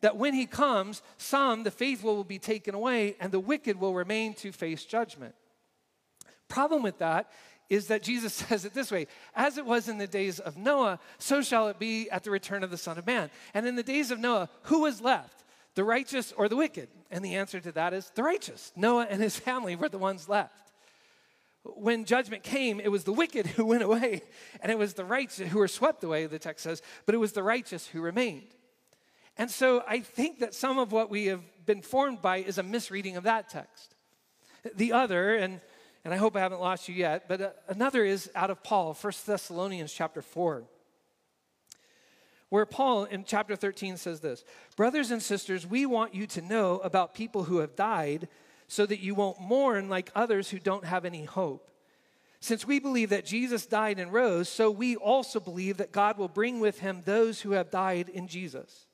that 0.00 0.16
when 0.16 0.34
he 0.34 0.46
comes, 0.46 1.02
some, 1.16 1.62
the 1.62 1.70
faithful, 1.70 2.16
will 2.16 2.24
be 2.24 2.38
taken 2.38 2.74
away, 2.74 3.16
and 3.20 3.32
the 3.32 3.40
wicked 3.40 3.78
will 3.78 3.94
remain 3.94 4.34
to 4.34 4.52
face 4.52 4.84
judgment. 4.84 5.34
Problem 6.48 6.82
with 6.82 6.98
that 6.98 7.30
is 7.70 7.86
that 7.86 8.02
Jesus 8.02 8.34
says 8.48 8.64
it 8.64 8.74
this 8.74 8.90
way 8.90 9.06
As 9.34 9.56
it 9.56 9.64
was 9.64 9.88
in 9.88 9.98
the 9.98 10.06
days 10.06 10.40
of 10.40 10.58
Noah, 10.58 10.98
so 11.18 11.40
shall 11.40 11.68
it 11.68 11.78
be 11.78 12.10
at 12.10 12.24
the 12.24 12.30
return 12.30 12.62
of 12.62 12.70
the 12.70 12.76
Son 12.76 12.98
of 12.98 13.06
Man. 13.06 13.30
And 13.54 13.66
in 13.66 13.76
the 13.76 13.82
days 13.82 14.10
of 14.10 14.18
Noah, 14.18 14.50
who 14.64 14.82
was 14.82 15.00
left? 15.00 15.44
The 15.76 15.84
righteous 15.84 16.32
or 16.32 16.48
the 16.48 16.56
wicked? 16.56 16.88
And 17.10 17.24
the 17.24 17.36
answer 17.36 17.60
to 17.60 17.72
that 17.72 17.94
is 17.94 18.10
the 18.14 18.24
righteous. 18.24 18.72
Noah 18.76 19.06
and 19.08 19.22
his 19.22 19.36
family 19.38 19.76
were 19.76 19.88
the 19.88 19.98
ones 19.98 20.28
left. 20.28 20.72
When 21.62 22.06
judgment 22.06 22.42
came, 22.42 22.80
it 22.80 22.90
was 22.90 23.04
the 23.04 23.12
wicked 23.12 23.46
who 23.56 23.64
went 23.64 23.82
away, 23.82 24.22
and 24.60 24.72
it 24.72 24.78
was 24.78 24.94
the 24.94 25.04
righteous 25.04 25.50
who 25.50 25.58
were 25.58 25.68
swept 25.68 26.02
away, 26.02 26.26
the 26.26 26.38
text 26.38 26.64
says, 26.64 26.82
but 27.06 27.14
it 27.14 27.18
was 27.18 27.32
the 27.32 27.42
righteous 27.42 27.86
who 27.86 28.00
remained. 28.00 28.54
And 29.40 29.50
so 29.50 29.82
I 29.88 30.00
think 30.00 30.40
that 30.40 30.54
some 30.54 30.78
of 30.78 30.92
what 30.92 31.08
we 31.08 31.24
have 31.26 31.40
been 31.64 31.80
formed 31.80 32.20
by 32.20 32.40
is 32.40 32.58
a 32.58 32.62
misreading 32.62 33.16
of 33.16 33.24
that 33.24 33.48
text. 33.48 33.94
The 34.76 34.92
other, 34.92 35.34
and, 35.34 35.62
and 36.04 36.12
I 36.12 36.18
hope 36.18 36.36
I 36.36 36.40
haven't 36.40 36.60
lost 36.60 36.90
you 36.90 36.94
yet, 36.94 37.26
but 37.26 37.40
uh, 37.40 37.50
another 37.66 38.04
is 38.04 38.30
out 38.34 38.50
of 38.50 38.62
Paul, 38.62 38.92
1 38.92 39.12
Thessalonians 39.24 39.94
chapter 39.94 40.20
4 40.20 40.64
where 42.50 42.66
Paul 42.66 43.04
in 43.04 43.24
chapter 43.24 43.56
13 43.56 43.96
says 43.96 44.20
this 44.20 44.44
Brothers 44.76 45.10
and 45.10 45.22
sisters, 45.22 45.66
we 45.66 45.86
want 45.86 46.14
you 46.14 46.26
to 46.26 46.42
know 46.42 46.78
about 46.80 47.14
people 47.14 47.44
who 47.44 47.58
have 47.58 47.74
died 47.74 48.28
so 48.68 48.84
that 48.84 49.00
you 49.00 49.14
won't 49.14 49.40
mourn 49.40 49.88
like 49.88 50.10
others 50.14 50.50
who 50.50 50.58
don't 50.58 50.84
have 50.84 51.06
any 51.06 51.24
hope. 51.24 51.70
Since 52.40 52.66
we 52.66 52.78
believe 52.78 53.08
that 53.08 53.24
Jesus 53.24 53.64
died 53.64 53.98
and 53.98 54.12
rose, 54.12 54.50
so 54.50 54.70
we 54.70 54.96
also 54.96 55.40
believe 55.40 55.78
that 55.78 55.92
God 55.92 56.18
will 56.18 56.28
bring 56.28 56.60
with 56.60 56.80
him 56.80 57.00
those 57.06 57.40
who 57.40 57.52
have 57.52 57.70
died 57.70 58.10
in 58.10 58.28
Jesus. 58.28 58.88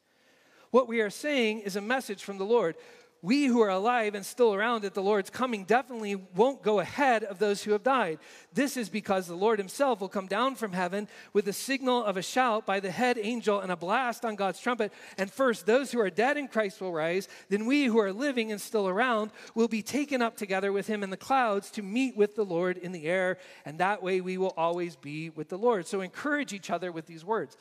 What 0.77 0.89
we 0.89 1.01
are 1.01 1.09
saying 1.09 1.61
is 1.61 1.77
a 1.77 1.81
message 1.81 2.23
from 2.23 2.37
the 2.37 2.45
Lord. 2.45 2.77
We 3.23 3.47
who 3.47 3.63
are 3.63 3.71
alive 3.71 4.15
and 4.15 4.27
still 4.27 4.53
around 4.53 4.85
at 4.85 4.93
the 4.93 5.03
Lord's 5.03 5.31
coming 5.31 5.65
definitely 5.65 6.17
won't 6.17 6.63
go 6.63 6.81
ahead 6.81 7.25
of 7.25 7.39
those 7.39 7.63
who 7.63 7.73
have 7.73 7.83
died. 7.83 8.19
This 8.53 8.77
is 8.77 8.91
because 8.91 9.27
the 9.27 9.35
Lord 9.35 9.59
himself 9.59 10.03
will 10.03 10.11
come 10.11 10.27
down 10.27 10.55
from 10.55 10.75
heaven 10.75 11.09
with 11.33 11.47
the 11.47 11.55
signal 11.55 12.05
of 12.05 12.19
a 12.19 12.23
shout 12.23 12.67
by 12.67 12.81
the 12.81 12.91
head 12.91 13.19
angel 13.19 13.61
and 13.61 13.73
a 13.73 13.77
blast 13.77 14.27
on 14.27 14.37
God's 14.37 14.61
trumpet. 14.61 14.93
And 15.17 15.33
first, 15.33 15.65
those 15.65 15.93
who 15.93 16.01
are 16.01 16.11
dead 16.11 16.37
in 16.37 16.47
Christ 16.47 16.79
will 16.83 16.93
rise. 16.93 17.27
Then 17.49 17.65
we 17.65 17.87
who 17.87 17.99
are 17.99 18.13
living 18.13 18.53
and 18.53 18.61
still 18.61 18.87
around 18.87 19.31
will 19.55 19.69
be 19.69 19.81
taken 19.81 20.21
up 20.21 20.37
together 20.37 20.75
with 20.75 20.89
him 20.89 21.03
in 21.03 21.09
the 21.09 21.17
clouds 21.17 21.71
to 21.71 21.83
meet 21.83 22.19
with 22.19 22.37
the 22.37 22.45
Lord 22.45 22.77
in 22.77 22.93
the 22.93 23.07
air. 23.07 23.39
And 23.65 23.79
that 23.79 24.03
way 24.03 24.21
we 24.21 24.37
will 24.37 24.53
always 24.59 24.95
be 24.95 25.31
with 25.31 25.49
the 25.49 25.57
Lord. 25.57 25.87
So 25.87 26.03
encourage 26.03 26.53
each 26.53 26.69
other 26.69 26.93
with 26.93 27.07
these 27.07 27.25
words. 27.25 27.57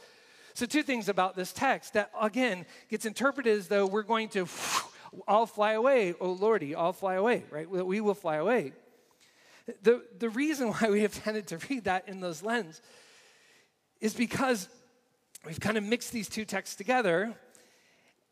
So, 0.56 0.66
two 0.66 0.84
things 0.84 1.10
about 1.10 1.36
this 1.36 1.52
text 1.52 1.94
that, 1.96 2.12
again, 2.20 2.66
gets 2.90 3.06
interpreted 3.06 3.58
as 3.58 3.68
though 3.68 3.86
we're 3.86 4.04
going 4.04 4.30
to 4.30 4.48
all 5.28 5.46
fly 5.46 5.74
away. 5.74 6.14
Oh, 6.22 6.32
Lordy, 6.32 6.74
all 6.74 6.94
fly 6.94 7.16
away, 7.16 7.44
right? 7.52 7.70
We 7.70 8.00
will 8.00 8.14
fly 8.14 8.38
away. 8.38 8.72
The, 9.84 10.02
the 10.18 10.30
reason 10.30 10.70
why 10.72 10.90
we 10.90 11.02
have 11.02 11.14
tended 11.14 11.48
to 11.48 11.58
read 11.70 11.84
that 11.84 12.08
in 12.08 12.22
those 12.22 12.42
lens 12.42 12.82
is 14.00 14.14
because 14.14 14.70
we've 15.46 15.60
kind 15.60 15.78
of 15.78 15.84
mixed 15.84 16.14
these 16.14 16.30
two 16.30 16.46
texts 16.46 16.78
together 16.78 17.36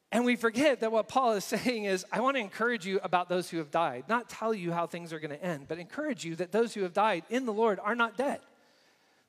and 0.09 0.23
we 0.23 0.37
forget 0.37 0.79
that 0.79 0.93
what 0.93 1.09
Paul 1.09 1.33
is 1.33 1.43
saying 1.43 1.83
is, 1.83 2.05
I 2.09 2.21
want 2.21 2.37
to 2.37 2.41
encourage 2.41 2.85
you 2.85 3.01
about 3.03 3.27
those 3.27 3.49
who 3.49 3.57
have 3.57 3.69
died, 3.69 4.05
not 4.07 4.29
tell 4.29 4.53
you 4.53 4.71
how 4.71 4.87
things 4.87 5.11
are 5.11 5.19
going 5.19 5.37
to 5.37 5.43
end, 5.43 5.65
but 5.67 5.77
encourage 5.77 6.23
you 6.23 6.37
that 6.37 6.53
those 6.53 6.73
who 6.73 6.83
have 6.83 6.93
died 6.93 7.23
in 7.29 7.45
the 7.45 7.51
Lord 7.51 7.81
are 7.83 7.95
not 7.95 8.15
dead. 8.15 8.39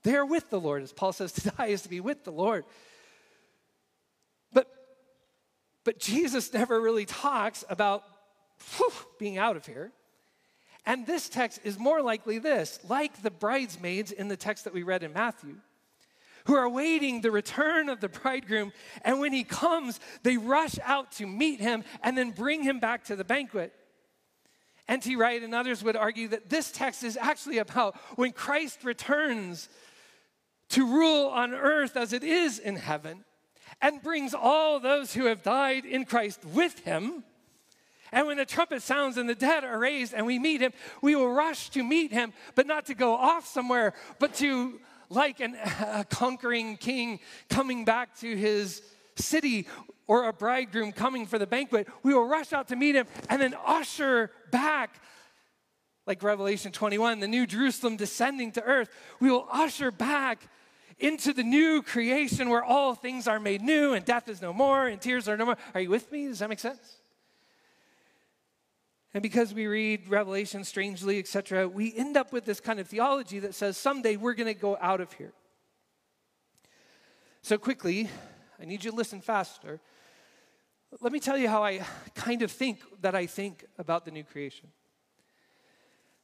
They 0.04 0.14
are 0.14 0.24
with 0.24 0.50
the 0.50 0.60
Lord. 0.60 0.82
As 0.82 0.92
Paul 0.92 1.12
says, 1.12 1.32
to 1.32 1.50
die 1.50 1.66
is 1.66 1.82
to 1.82 1.88
be 1.88 2.00
with 2.00 2.24
the 2.24 2.32
Lord. 2.32 2.64
But, 4.52 4.68
but 5.82 5.98
Jesus 5.98 6.52
never 6.52 6.80
really 6.80 7.06
talks 7.06 7.64
about 7.68 8.04
whew, 8.76 8.92
being 9.18 9.38
out 9.38 9.56
of 9.56 9.66
here. 9.66 9.90
And 10.86 11.06
this 11.06 11.30
text 11.30 11.60
is 11.64 11.78
more 11.78 12.02
likely 12.02 12.38
this 12.38 12.78
like 12.88 13.22
the 13.22 13.30
bridesmaids 13.30 14.12
in 14.12 14.28
the 14.28 14.36
text 14.36 14.64
that 14.64 14.74
we 14.74 14.82
read 14.82 15.02
in 15.02 15.14
Matthew, 15.14 15.56
who 16.44 16.54
are 16.54 16.64
awaiting 16.64 17.22
the 17.22 17.30
return 17.30 17.88
of 17.88 18.00
the 18.00 18.08
bridegroom. 18.08 18.72
And 19.02 19.18
when 19.18 19.32
he 19.32 19.44
comes, 19.44 19.98
they 20.22 20.36
rush 20.36 20.78
out 20.84 21.12
to 21.12 21.26
meet 21.26 21.60
him 21.60 21.84
and 22.02 22.18
then 22.18 22.32
bring 22.32 22.62
him 22.62 22.80
back 22.80 23.04
to 23.04 23.16
the 23.16 23.24
banquet. 23.24 23.72
N.T. 24.86 25.16
Wright 25.16 25.42
and 25.42 25.54
others 25.54 25.82
would 25.82 25.96
argue 25.96 26.28
that 26.28 26.50
this 26.50 26.70
text 26.70 27.02
is 27.04 27.16
actually 27.16 27.56
about 27.56 27.96
when 28.16 28.32
Christ 28.32 28.84
returns 28.84 29.70
to 30.70 30.86
rule 30.86 31.26
on 31.26 31.54
earth 31.54 31.96
as 31.96 32.12
it 32.12 32.24
is 32.24 32.58
in 32.58 32.76
heaven, 32.76 33.24
and 33.80 34.02
brings 34.02 34.34
all 34.34 34.80
those 34.80 35.14
who 35.14 35.26
have 35.26 35.42
died 35.42 35.84
in 35.84 36.04
Christ 36.04 36.44
with 36.44 36.80
him. 36.80 37.24
And 38.12 38.28
when 38.28 38.36
the 38.36 38.46
trumpet 38.46 38.82
sounds 38.82 39.16
and 39.16 39.28
the 39.28 39.34
dead 39.34 39.64
are 39.64 39.78
raised 39.78 40.14
and 40.14 40.24
we 40.24 40.38
meet 40.38 40.60
him, 40.60 40.72
we 41.02 41.16
will 41.16 41.32
rush 41.32 41.70
to 41.70 41.82
meet 41.82 42.12
him, 42.12 42.32
but 42.54 42.66
not 42.66 42.86
to 42.86 42.94
go 42.94 43.14
off 43.14 43.46
somewhere, 43.46 43.92
but 44.20 44.34
to 44.34 44.80
like 45.10 45.40
an, 45.40 45.56
a 45.80 46.04
conquering 46.08 46.76
king 46.76 47.18
coming 47.48 47.84
back 47.84 48.16
to 48.20 48.36
his 48.36 48.82
city 49.16 49.66
or 50.06 50.28
a 50.28 50.32
bridegroom 50.32 50.92
coming 50.92 51.26
for 51.26 51.38
the 51.38 51.46
banquet, 51.46 51.88
we 52.02 52.14
will 52.14 52.26
rush 52.26 52.52
out 52.52 52.68
to 52.68 52.76
meet 52.76 52.94
him 52.94 53.06
and 53.28 53.40
then 53.40 53.54
usher 53.66 54.30
back, 54.50 55.00
like 56.06 56.22
Revelation 56.22 56.72
21, 56.72 57.20
the 57.20 57.28
new 57.28 57.46
Jerusalem 57.46 57.96
descending 57.96 58.52
to 58.52 58.62
earth. 58.62 58.90
We 59.20 59.30
will 59.30 59.48
usher 59.50 59.90
back 59.90 60.48
into 60.98 61.32
the 61.32 61.42
new 61.42 61.82
creation 61.82 62.48
where 62.48 62.62
all 62.62 62.94
things 62.94 63.26
are 63.26 63.40
made 63.40 63.62
new 63.62 63.94
and 63.94 64.04
death 64.04 64.28
is 64.28 64.40
no 64.40 64.52
more 64.52 64.86
and 64.86 65.00
tears 65.00 65.28
are 65.28 65.36
no 65.36 65.46
more. 65.46 65.56
Are 65.74 65.80
you 65.80 65.90
with 65.90 66.10
me? 66.12 66.26
Does 66.26 66.38
that 66.40 66.48
make 66.48 66.58
sense? 66.58 66.98
And 69.14 69.22
because 69.22 69.54
we 69.54 69.68
read 69.68 70.08
Revelation 70.08 70.64
strangely, 70.64 71.20
etc., 71.20 71.68
we 71.68 71.94
end 71.96 72.16
up 72.16 72.32
with 72.32 72.44
this 72.44 72.58
kind 72.58 72.80
of 72.80 72.88
theology 72.88 73.38
that 73.38 73.54
says 73.54 73.76
someday 73.76 74.16
we're 74.16 74.34
going 74.34 74.52
to 74.52 74.60
go 74.60 74.76
out 74.80 75.00
of 75.00 75.12
here. 75.12 75.32
So, 77.40 77.56
quickly, 77.56 78.08
I 78.60 78.64
need 78.64 78.82
you 78.82 78.90
to 78.90 78.96
listen 78.96 79.20
faster. 79.20 79.78
Let 81.00 81.12
me 81.12 81.20
tell 81.20 81.38
you 81.38 81.48
how 81.48 81.62
I 81.62 81.82
kind 82.14 82.42
of 82.42 82.50
think 82.50 82.80
that 83.02 83.14
I 83.14 83.26
think 83.26 83.64
about 83.78 84.04
the 84.04 84.10
new 84.10 84.24
creation. 84.24 84.68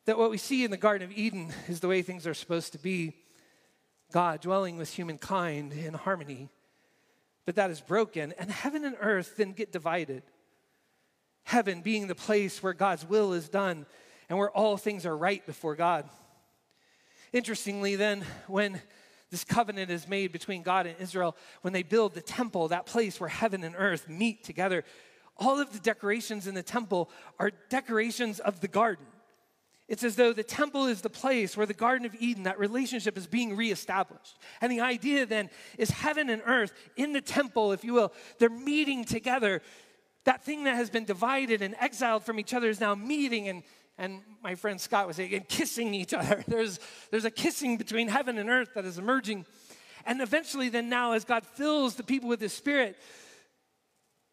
That 0.07 0.19
what 0.19 0.31
we 0.31 0.39
see 0.39 0.65
in 0.65 0.71
the 0.71 0.77
Garden 0.77 1.11
of 1.11 1.17
Eden 1.17 1.53
is 1.69 1.81
the 1.81 1.89
way 1.89 2.03
things 2.03 2.27
are 2.27 2.35
supposed 2.35 2.73
to 2.73 2.79
be 2.79 3.15
God 4.13 4.41
dwelling 4.41 4.77
with 4.77 4.93
humankind 4.93 5.73
in 5.73 5.95
harmony. 5.95 6.49
But 7.47 7.57
that 7.57 7.71
is 7.71 7.81
broken, 7.81 8.35
and 8.39 8.51
heaven 8.51 8.85
and 8.85 8.97
earth 9.01 9.37
then 9.37 9.53
get 9.53 9.73
divided 9.73 10.23
heaven 11.51 11.81
being 11.83 12.07
the 12.07 12.15
place 12.15 12.63
where 12.63 12.73
God's 12.73 13.09
will 13.09 13.33
is 13.33 13.49
done 13.49 13.85
and 14.29 14.39
where 14.39 14.51
all 14.51 14.77
things 14.77 15.05
are 15.05 15.17
right 15.17 15.45
before 15.45 15.75
God. 15.75 16.09
Interestingly, 17.33 17.97
then, 17.97 18.25
when 18.47 18.81
this 19.31 19.43
covenant 19.45 19.91
is 19.91 20.07
made 20.07 20.31
between 20.31 20.63
God 20.63 20.87
and 20.87 20.97
Israel, 21.01 21.37
when 21.63 21.73
they 21.73 21.83
build 21.83 22.15
the 22.15 22.21
temple, 22.21 22.69
that 22.69 22.87
place 22.87 23.19
where 23.19 23.29
heaven 23.29 23.65
and 23.65 23.75
earth 23.77 24.09
meet 24.09 24.45
together, 24.45 24.85
all 25.37 25.59
of 25.59 25.73
the 25.73 25.79
decorations 25.81 26.47
in 26.47 26.55
the 26.55 26.63
temple 26.63 27.11
are 27.39 27.51
decorations 27.69 28.39
of 28.39 28.61
the 28.61 28.69
garden. 28.69 29.07
It's 29.91 30.05
as 30.05 30.17
though 30.17 30.33
the 30.33 30.45
temple 30.45 30.87
is 30.87 31.03
the 31.03 31.11
place 31.11 31.57
where 31.57 31.67
the 31.67 31.75
Garden 31.75 32.07
of 32.07 32.15
Eden, 32.19 32.45
that 32.45 32.59
relationship 32.59 33.19
is 33.19 33.27
being 33.27 33.57
reestablished. 33.57 34.39
And 34.63 34.73
the 34.73 34.81
idea 34.81 35.27
then 35.27 35.51
is 35.77 35.91
heaven 35.91 36.31
and 36.31 36.41
earth 36.47 36.73
in 36.97 37.13
the 37.13 37.21
temple, 37.21 37.73
if 37.73 37.85
you 37.85 37.93
will, 37.93 38.13
they're 38.39 38.49
meeting 38.49 39.05
together 39.05 39.61
that 40.25 40.45
thing 40.45 40.65
that 40.65 40.77
has 40.77 40.91
been 40.91 41.05
divided 41.05 41.61
and 41.61 41.75
exiled 41.81 42.25
from 42.25 42.39
each 42.39 42.55
other 42.55 42.69
is 42.69 42.81
now 42.81 42.95
meeting 42.95 43.49
and 43.49 43.63
and 43.99 44.23
my 44.43 44.55
friend 44.55 44.81
Scott 44.81 45.07
was 45.07 45.17
saying, 45.17 45.35
and 45.35 45.47
kissing 45.47 45.93
each 45.93 46.15
other. 46.15 46.43
There's, 46.49 46.81
there's 47.11 47.27
a 47.27 47.31
kissing 47.31 47.77
between 47.77 48.09
heaven 48.09 48.39
and 48.39 48.49
earth 48.49 48.71
that 48.75 48.87
is 48.87 48.97
emerging. 48.97 49.45
And 50.07 50.23
eventually, 50.23 50.71
then, 50.71 50.89
now, 50.89 51.13
as 51.13 51.27
God 51.27 51.45
fills 51.45 51.97
the 51.97 52.03
people 52.03 52.27
with 52.27 52.41
His 52.41 52.55
Spirit, 52.55 52.97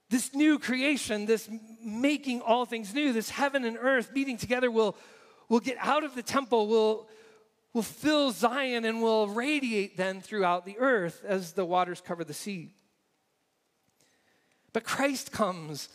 this 0.10 0.34
new 0.34 0.58
creation, 0.58 1.26
this 1.26 1.50
making 1.84 2.40
all 2.40 2.66
things 2.66 2.94
new, 2.94 3.12
this 3.12 3.30
heaven 3.30 3.66
and 3.66 3.78
earth 3.78 4.14
meeting 4.14 4.38
together 4.38 4.72
will, 4.72 4.96
will 5.50 5.60
get 5.60 5.78
out 5.80 6.04
of 6.04 6.16
the 6.16 6.24
temple, 6.24 6.68
will, 6.68 7.08
will 7.74 7.84
fill 7.84 8.32
Zion, 8.32 8.86
and 8.86 9.02
will 9.02 9.28
radiate 9.28 9.98
then 9.98 10.22
throughout 10.22 10.66
the 10.66 10.78
earth 10.80 11.24
as 11.26 11.54
the 11.54 11.66
waters 11.66 12.02
cover 12.02 12.24
the 12.24 12.34
sea. 12.34 12.74
But 14.74 14.84
Christ 14.84 15.32
comes 15.32 15.90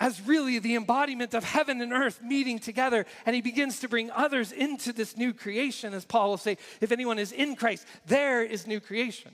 as 0.00 0.26
really 0.26 0.58
the 0.58 0.76
embodiment 0.76 1.34
of 1.34 1.44
heaven 1.44 1.82
and 1.82 1.92
earth 1.92 2.22
meeting 2.22 2.58
together, 2.58 3.04
and 3.26 3.36
he 3.36 3.42
begins 3.42 3.80
to 3.80 3.88
bring 3.88 4.10
others 4.10 4.50
into 4.50 4.92
this 4.94 5.16
new 5.16 5.34
creation, 5.34 5.92
as 5.92 6.06
Paul 6.06 6.30
will 6.30 6.36
say, 6.38 6.56
if 6.80 6.90
anyone 6.90 7.18
is 7.18 7.32
in 7.32 7.54
Christ, 7.54 7.86
there 8.06 8.42
is 8.42 8.66
new 8.66 8.80
creation. 8.80 9.32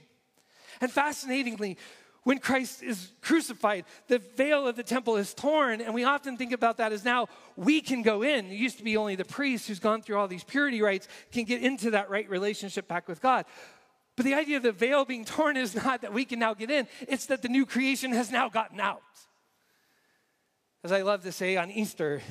And 0.80 0.90
fascinatingly, 0.90 1.78
when 2.26 2.40
Christ 2.40 2.83
is 2.83 3.12
crucified, 3.21 3.85
the 4.09 4.18
veil 4.18 4.66
of 4.66 4.75
the 4.75 4.83
temple 4.83 5.14
is 5.14 5.33
torn, 5.33 5.80
and 5.80 5.95
we 5.95 6.02
often 6.02 6.37
think 6.37 6.50
about 6.50 6.78
that 6.78 6.90
as 6.90 7.04
now 7.04 7.28
we 7.54 7.80
can 7.80 8.02
go 8.02 8.23
in. 8.23 8.47
It 8.47 8.56
used 8.56 8.78
to 8.78 8.83
be 8.83 8.97
only 8.97 9.14
the 9.14 9.25
priest 9.25 9.68
who's 9.68 9.78
gone 9.78 10.02
through 10.02 10.16
all 10.16 10.26
these 10.26 10.42
purity 10.42 10.83
rites 10.83 11.06
can 11.30 11.45
get 11.45 11.62
into 11.62 11.92
that 11.92 12.11
right 12.11 12.28
relationship 12.28 12.88
back 12.88 13.06
with 13.06 13.23
God. 13.23 13.45
But 14.16 14.24
the 14.24 14.35
idea 14.35 14.57
of 14.57 14.64
the 14.64 14.72
veil 14.72 15.05
being 15.05 15.24
torn 15.24 15.57
is 15.57 15.77
not 15.77 16.03
that 16.03 16.12
we 16.12 16.24
can 16.24 16.40
now 16.40 16.53
get 16.53 16.68
in, 16.68 16.88
it's 17.03 17.27
that 17.27 17.42
the 17.42 17.48
new 17.48 17.64
creation 17.64 18.11
has 18.11 18.33
now 18.33 18.48
gotten 18.48 18.81
out. 18.81 19.03
As 20.83 20.90
I 20.90 21.03
love 21.03 21.22
to 21.22 21.31
say 21.31 21.57
on 21.57 21.70
Easter, 21.70 22.22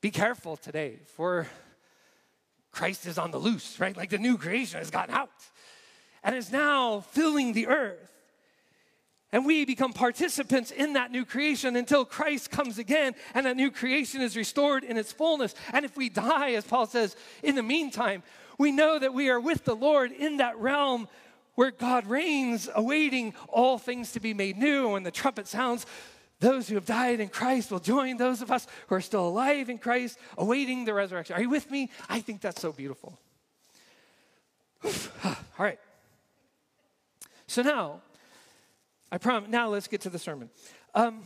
be 0.00 0.12
careful 0.12 0.56
today, 0.56 1.00
for 1.16 1.48
Christ 2.70 3.06
is 3.06 3.18
on 3.18 3.32
the 3.32 3.38
loose, 3.38 3.80
right? 3.80 3.96
Like 3.96 4.10
the 4.10 4.18
new 4.18 4.38
creation 4.38 4.78
has 4.78 4.92
gotten 4.92 5.16
out 5.16 5.30
and 6.22 6.36
is 6.36 6.52
now 6.52 7.00
filling 7.00 7.54
the 7.54 7.66
earth. 7.66 8.12
And 9.30 9.44
we 9.44 9.66
become 9.66 9.92
participants 9.92 10.70
in 10.70 10.94
that 10.94 11.10
new 11.10 11.24
creation 11.24 11.76
until 11.76 12.04
Christ 12.04 12.50
comes 12.50 12.78
again 12.78 13.14
and 13.34 13.44
that 13.44 13.56
new 13.56 13.70
creation 13.70 14.22
is 14.22 14.36
restored 14.36 14.84
in 14.84 14.96
its 14.96 15.12
fullness. 15.12 15.54
And 15.72 15.84
if 15.84 15.96
we 15.96 16.08
die, 16.08 16.52
as 16.52 16.64
Paul 16.64 16.86
says, 16.86 17.14
in 17.42 17.54
the 17.54 17.62
meantime, 17.62 18.22
we 18.56 18.72
know 18.72 18.98
that 18.98 19.12
we 19.12 19.28
are 19.28 19.38
with 19.38 19.64
the 19.64 19.76
Lord 19.76 20.12
in 20.12 20.38
that 20.38 20.58
realm 20.58 21.08
where 21.56 21.70
God 21.70 22.06
reigns, 22.06 22.68
awaiting 22.74 23.34
all 23.48 23.78
things 23.78 24.12
to 24.12 24.20
be 24.20 24.32
made 24.32 24.56
new. 24.56 24.84
And 24.84 24.92
when 24.92 25.02
the 25.02 25.10
trumpet 25.10 25.46
sounds, 25.46 25.84
those 26.40 26.68
who 26.68 26.76
have 26.76 26.86
died 26.86 27.20
in 27.20 27.28
Christ 27.28 27.70
will 27.70 27.80
join 27.80 28.16
those 28.16 28.40
of 28.40 28.50
us 28.50 28.66
who 28.86 28.94
are 28.94 29.00
still 29.00 29.26
alive 29.28 29.68
in 29.68 29.76
Christ, 29.76 30.18
awaiting 30.38 30.84
the 30.84 30.94
resurrection. 30.94 31.36
Are 31.36 31.42
you 31.42 31.50
with 31.50 31.70
me? 31.70 31.90
I 32.08 32.20
think 32.20 32.40
that's 32.40 32.60
so 32.60 32.72
beautiful. 32.72 33.18
all 34.84 35.36
right. 35.58 35.80
So 37.48 37.62
now, 37.62 38.00
I 39.10 39.18
promise, 39.18 39.48
now 39.50 39.68
let's 39.68 39.88
get 39.88 40.02
to 40.02 40.10
the 40.10 40.18
sermon. 40.18 40.50
Um, 40.94 41.22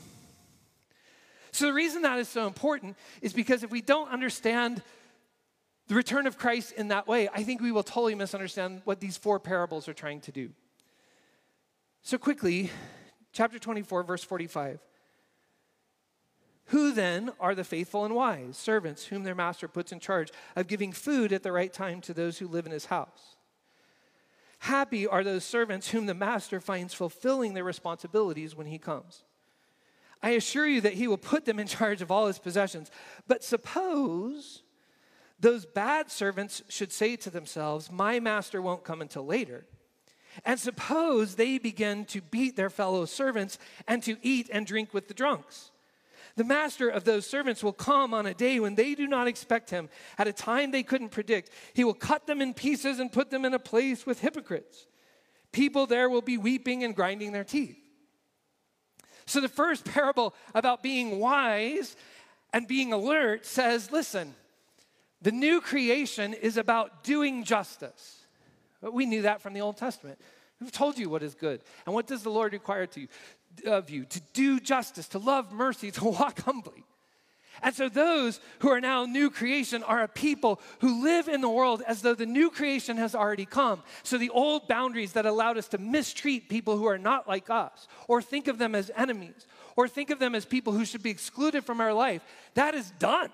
so 1.50 1.66
the 1.66 1.72
reason 1.72 2.02
that 2.02 2.18
is 2.18 2.28
so 2.28 2.46
important 2.46 2.96
is 3.20 3.32
because 3.32 3.62
if 3.62 3.70
we 3.70 3.80
don't 3.80 4.10
understand 4.10 4.82
the 5.88 5.94
return 5.94 6.26
of 6.26 6.38
Christ 6.38 6.72
in 6.72 6.88
that 6.88 7.06
way, 7.06 7.28
I 7.28 7.42
think 7.42 7.60
we 7.60 7.72
will 7.72 7.82
totally 7.82 8.14
misunderstand 8.14 8.82
what 8.84 9.00
these 9.00 9.16
four 9.16 9.38
parables 9.38 9.88
are 9.88 9.92
trying 9.92 10.20
to 10.22 10.32
do. 10.32 10.50
So, 12.02 12.18
quickly, 12.18 12.70
chapter 13.32 13.58
24, 13.58 14.02
verse 14.02 14.24
45. 14.24 14.80
Who 16.66 16.92
then 16.92 17.32
are 17.38 17.54
the 17.54 17.64
faithful 17.64 18.04
and 18.04 18.14
wise 18.14 18.56
servants 18.56 19.06
whom 19.06 19.24
their 19.24 19.34
master 19.34 19.68
puts 19.68 19.92
in 19.92 20.00
charge 20.00 20.30
of 20.56 20.68
giving 20.68 20.92
food 20.92 21.32
at 21.32 21.42
the 21.42 21.52
right 21.52 21.72
time 21.72 22.00
to 22.02 22.14
those 22.14 22.38
who 22.38 22.48
live 22.48 22.64
in 22.64 22.72
his 22.72 22.86
house? 22.86 23.36
Happy 24.62 25.08
are 25.08 25.24
those 25.24 25.44
servants 25.44 25.88
whom 25.88 26.06
the 26.06 26.14
master 26.14 26.60
finds 26.60 26.94
fulfilling 26.94 27.52
their 27.52 27.64
responsibilities 27.64 28.54
when 28.54 28.68
he 28.68 28.78
comes. 28.78 29.24
I 30.22 30.30
assure 30.30 30.68
you 30.68 30.80
that 30.82 30.92
he 30.92 31.08
will 31.08 31.18
put 31.18 31.46
them 31.46 31.58
in 31.58 31.66
charge 31.66 32.00
of 32.00 32.12
all 32.12 32.28
his 32.28 32.38
possessions. 32.38 32.88
But 33.26 33.42
suppose 33.42 34.62
those 35.40 35.66
bad 35.66 36.12
servants 36.12 36.62
should 36.68 36.92
say 36.92 37.16
to 37.16 37.28
themselves, 37.28 37.90
My 37.90 38.20
master 38.20 38.62
won't 38.62 38.84
come 38.84 39.02
until 39.02 39.26
later. 39.26 39.66
And 40.44 40.60
suppose 40.60 41.34
they 41.34 41.58
begin 41.58 42.04
to 42.04 42.20
beat 42.20 42.54
their 42.54 42.70
fellow 42.70 43.04
servants 43.04 43.58
and 43.88 44.00
to 44.04 44.16
eat 44.22 44.48
and 44.52 44.64
drink 44.64 44.94
with 44.94 45.08
the 45.08 45.14
drunks. 45.14 45.71
The 46.36 46.44
master 46.44 46.88
of 46.88 47.04
those 47.04 47.26
servants 47.26 47.62
will 47.62 47.72
come 47.72 48.14
on 48.14 48.26
a 48.26 48.34
day 48.34 48.58
when 48.58 48.74
they 48.74 48.94
do 48.94 49.06
not 49.06 49.26
expect 49.26 49.70
him, 49.70 49.88
at 50.18 50.28
a 50.28 50.32
time 50.32 50.70
they 50.70 50.82
couldn't 50.82 51.10
predict. 51.10 51.50
He 51.74 51.84
will 51.84 51.94
cut 51.94 52.26
them 52.26 52.40
in 52.40 52.54
pieces 52.54 52.98
and 52.98 53.12
put 53.12 53.30
them 53.30 53.44
in 53.44 53.54
a 53.54 53.58
place 53.58 54.06
with 54.06 54.20
hypocrites. 54.20 54.86
People 55.52 55.86
there 55.86 56.08
will 56.08 56.22
be 56.22 56.38
weeping 56.38 56.84
and 56.84 56.96
grinding 56.96 57.32
their 57.32 57.44
teeth. 57.44 57.76
So, 59.26 59.40
the 59.40 59.48
first 59.48 59.84
parable 59.84 60.34
about 60.54 60.82
being 60.82 61.18
wise 61.18 61.96
and 62.52 62.66
being 62.66 62.92
alert 62.92 63.46
says 63.46 63.92
listen, 63.92 64.34
the 65.20 65.32
new 65.32 65.60
creation 65.60 66.34
is 66.34 66.56
about 66.56 67.04
doing 67.04 67.44
justice. 67.44 68.18
But 68.80 68.92
we 68.92 69.06
knew 69.06 69.22
that 69.22 69.40
from 69.40 69.52
the 69.52 69.60
Old 69.60 69.76
Testament. 69.76 70.18
We've 70.60 70.72
told 70.72 70.98
you 70.98 71.08
what 71.08 71.22
is 71.22 71.34
good. 71.34 71.60
And 71.86 71.94
what 71.94 72.06
does 72.06 72.22
the 72.22 72.30
Lord 72.30 72.52
require 72.52 72.86
to 72.86 73.00
you, 73.00 73.08
of 73.66 73.90
you? 73.90 74.04
To 74.04 74.20
do 74.32 74.60
justice, 74.60 75.08
to 75.08 75.18
love 75.18 75.52
mercy, 75.52 75.90
to 75.92 76.04
walk 76.18 76.40
humbly. 76.40 76.84
And 77.62 77.74
so 77.74 77.88
those 77.88 78.40
who 78.60 78.70
are 78.70 78.80
now 78.80 79.04
new 79.04 79.30
creation 79.30 79.82
are 79.82 80.02
a 80.02 80.08
people 80.08 80.60
who 80.80 81.04
live 81.04 81.28
in 81.28 81.40
the 81.40 81.48
world 81.48 81.82
as 81.86 82.02
though 82.02 82.14
the 82.14 82.26
new 82.26 82.50
creation 82.50 82.96
has 82.96 83.14
already 83.14 83.44
come. 83.44 83.82
So 84.02 84.18
the 84.18 84.30
old 84.30 84.66
boundaries 84.66 85.12
that 85.12 85.26
allowed 85.26 85.58
us 85.58 85.68
to 85.68 85.78
mistreat 85.78 86.48
people 86.48 86.76
who 86.76 86.86
are 86.86 86.98
not 86.98 87.28
like 87.28 87.50
us, 87.50 87.86
or 88.08 88.20
think 88.20 88.48
of 88.48 88.58
them 88.58 88.74
as 88.74 88.90
enemies, 88.96 89.46
or 89.76 89.86
think 89.86 90.10
of 90.10 90.18
them 90.18 90.34
as 90.34 90.44
people 90.44 90.72
who 90.72 90.84
should 90.84 91.02
be 91.02 91.10
excluded 91.10 91.64
from 91.64 91.80
our 91.80 91.92
life, 91.92 92.22
that 92.54 92.74
is 92.74 92.90
done. 92.98 93.30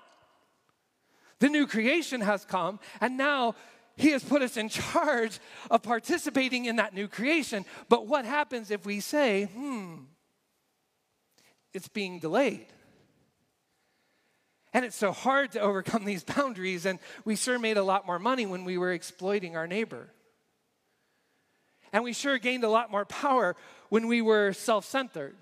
The 1.39 1.49
new 1.49 1.65
creation 1.65 2.21
has 2.21 2.43
come, 2.43 2.79
and 2.99 3.17
now 3.17 3.55
he 3.95 4.11
has 4.11 4.23
put 4.23 4.41
us 4.41 4.57
in 4.57 4.69
charge 4.69 5.39
of 5.71 5.81
participating 5.81 6.65
in 6.65 6.75
that 6.75 6.93
new 6.93 7.07
creation. 7.07 7.65
But 7.87 8.07
what 8.07 8.25
happens 8.25 8.69
if 8.69 8.85
we 8.85 8.99
say, 8.99 9.45
hmm, 9.45 9.95
it's 11.79 11.87
being 11.87 12.19
delayed? 12.19 12.67
And 14.73 14.83
it's 14.83 14.97
so 14.97 15.13
hard 15.13 15.53
to 15.53 15.61
overcome 15.61 16.03
these 16.03 16.25
boundaries, 16.25 16.85
and 16.85 16.99
we 17.23 17.37
sure 17.37 17.57
made 17.57 17.77
a 17.77 17.83
lot 17.83 18.05
more 18.05 18.19
money 18.19 18.45
when 18.45 18.65
we 18.65 18.77
were 18.77 18.91
exploiting 18.91 19.55
our 19.55 19.65
neighbor. 19.65 20.09
And 21.93 22.03
we 22.03 22.11
sure 22.11 22.37
gained 22.37 22.65
a 22.65 22.69
lot 22.69 22.91
more 22.91 23.05
power 23.05 23.55
when 23.87 24.07
we 24.07 24.21
were 24.21 24.51
self 24.51 24.83
centered. 24.85 25.37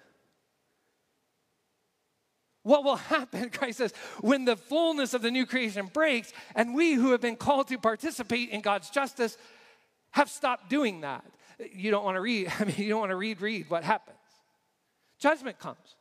What 2.62 2.84
will 2.84 2.96
happen, 3.16 3.50
Christ 3.50 3.80
says, 3.80 3.94
when 4.22 4.46
the 4.46 4.56
fullness 4.56 5.16
of 5.16 5.24
the 5.24 5.32
new 5.32 5.48
creation 5.48 5.90
breaks 5.92 6.32
and 6.54 6.76
we 6.76 6.94
who 6.94 7.12
have 7.14 7.22
been 7.22 7.36
called 7.36 7.68
to 7.70 7.80
participate 7.80 8.50
in 8.52 8.62
God's 8.62 8.92
justice 8.92 9.38
have 10.12 10.30
stopped 10.30 10.70
doing 10.70 11.02
that? 11.02 11.26
You 11.74 11.90
don't 11.90 12.06
want 12.06 12.16
to 12.16 12.22
read, 12.22 12.54
I 12.60 12.66
mean, 12.66 12.76
you 12.78 12.90
don't 12.90 13.00
want 13.00 13.10
to 13.10 13.16
read, 13.16 13.42
read 13.42 13.72
what 13.72 13.84
happens. 13.84 14.18
Judgment 15.20 15.58
comes. 15.58 15.97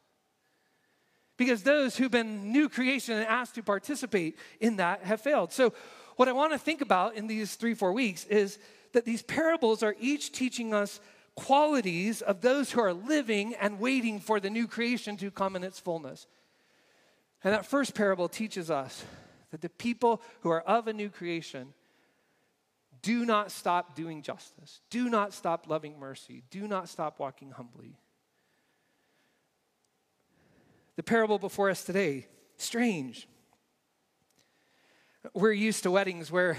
Because 1.37 1.63
those 1.63 1.97
who've 1.97 2.11
been 2.11 2.53
new 2.53 2.69
creation 2.69 3.17
and 3.17 3.27
asked 3.27 3.57
to 3.57 3.63
participate 3.63 4.39
in 4.61 4.77
that 4.77 5.03
have 5.03 5.21
failed. 5.21 5.53
So, 5.53 5.73
what 6.17 6.29
I 6.29 6.33
want 6.33 6.53
to 6.53 6.59
think 6.59 6.81
about 6.81 7.15
in 7.15 7.27
these 7.27 7.57
three, 7.57 7.75
four 7.75 7.93
weeks 7.93 8.25
is 8.25 8.59
that 8.93 9.05
these 9.05 9.23
parables 9.23 9.83
are 9.83 9.95
each 10.01 10.33
teaching 10.33 10.73
us 10.73 10.99
qualities 11.35 12.23
of 12.23 12.41
those 12.41 12.71
who 12.73 12.81
are 12.81 12.95
living 12.95 13.55
and 13.61 13.79
waiting 13.79 14.19
for 14.19 14.41
the 14.41 14.49
new 14.49 14.67
creation 14.67 15.19
to 15.19 15.31
come 15.31 15.55
in 15.55 15.63
its 15.63 15.79
fullness. 15.79 16.27
And 17.45 17.53
that 17.53 17.67
first 17.67 17.95
parable 17.95 18.29
teaches 18.29 18.71
us 18.71 19.05
that 19.51 19.61
the 19.61 19.69
people 19.69 20.23
who 20.41 20.51
are 20.51 20.63
of 20.63 20.89
a 20.89 20.93
new 20.93 21.11
creation 21.11 21.75
do 23.03 23.25
not 23.25 23.53
stop 23.53 23.95
doing 23.95 24.23
justice, 24.23 24.81
do 24.91 25.09
not 25.09 25.33
stop 25.33 25.69
loving 25.69 25.99
mercy, 25.99 26.43
do 26.51 26.67
not 26.67 26.89
stop 26.89 27.21
walking 27.21 27.51
humbly. 27.51 27.95
The 30.97 31.03
parable 31.03 31.39
before 31.39 31.69
us 31.69 31.85
today, 31.85 32.27
strange. 32.57 33.29
We're 35.35 35.53
used 35.53 35.83
to 35.83 35.91
weddings 35.91 36.33
where 36.33 36.57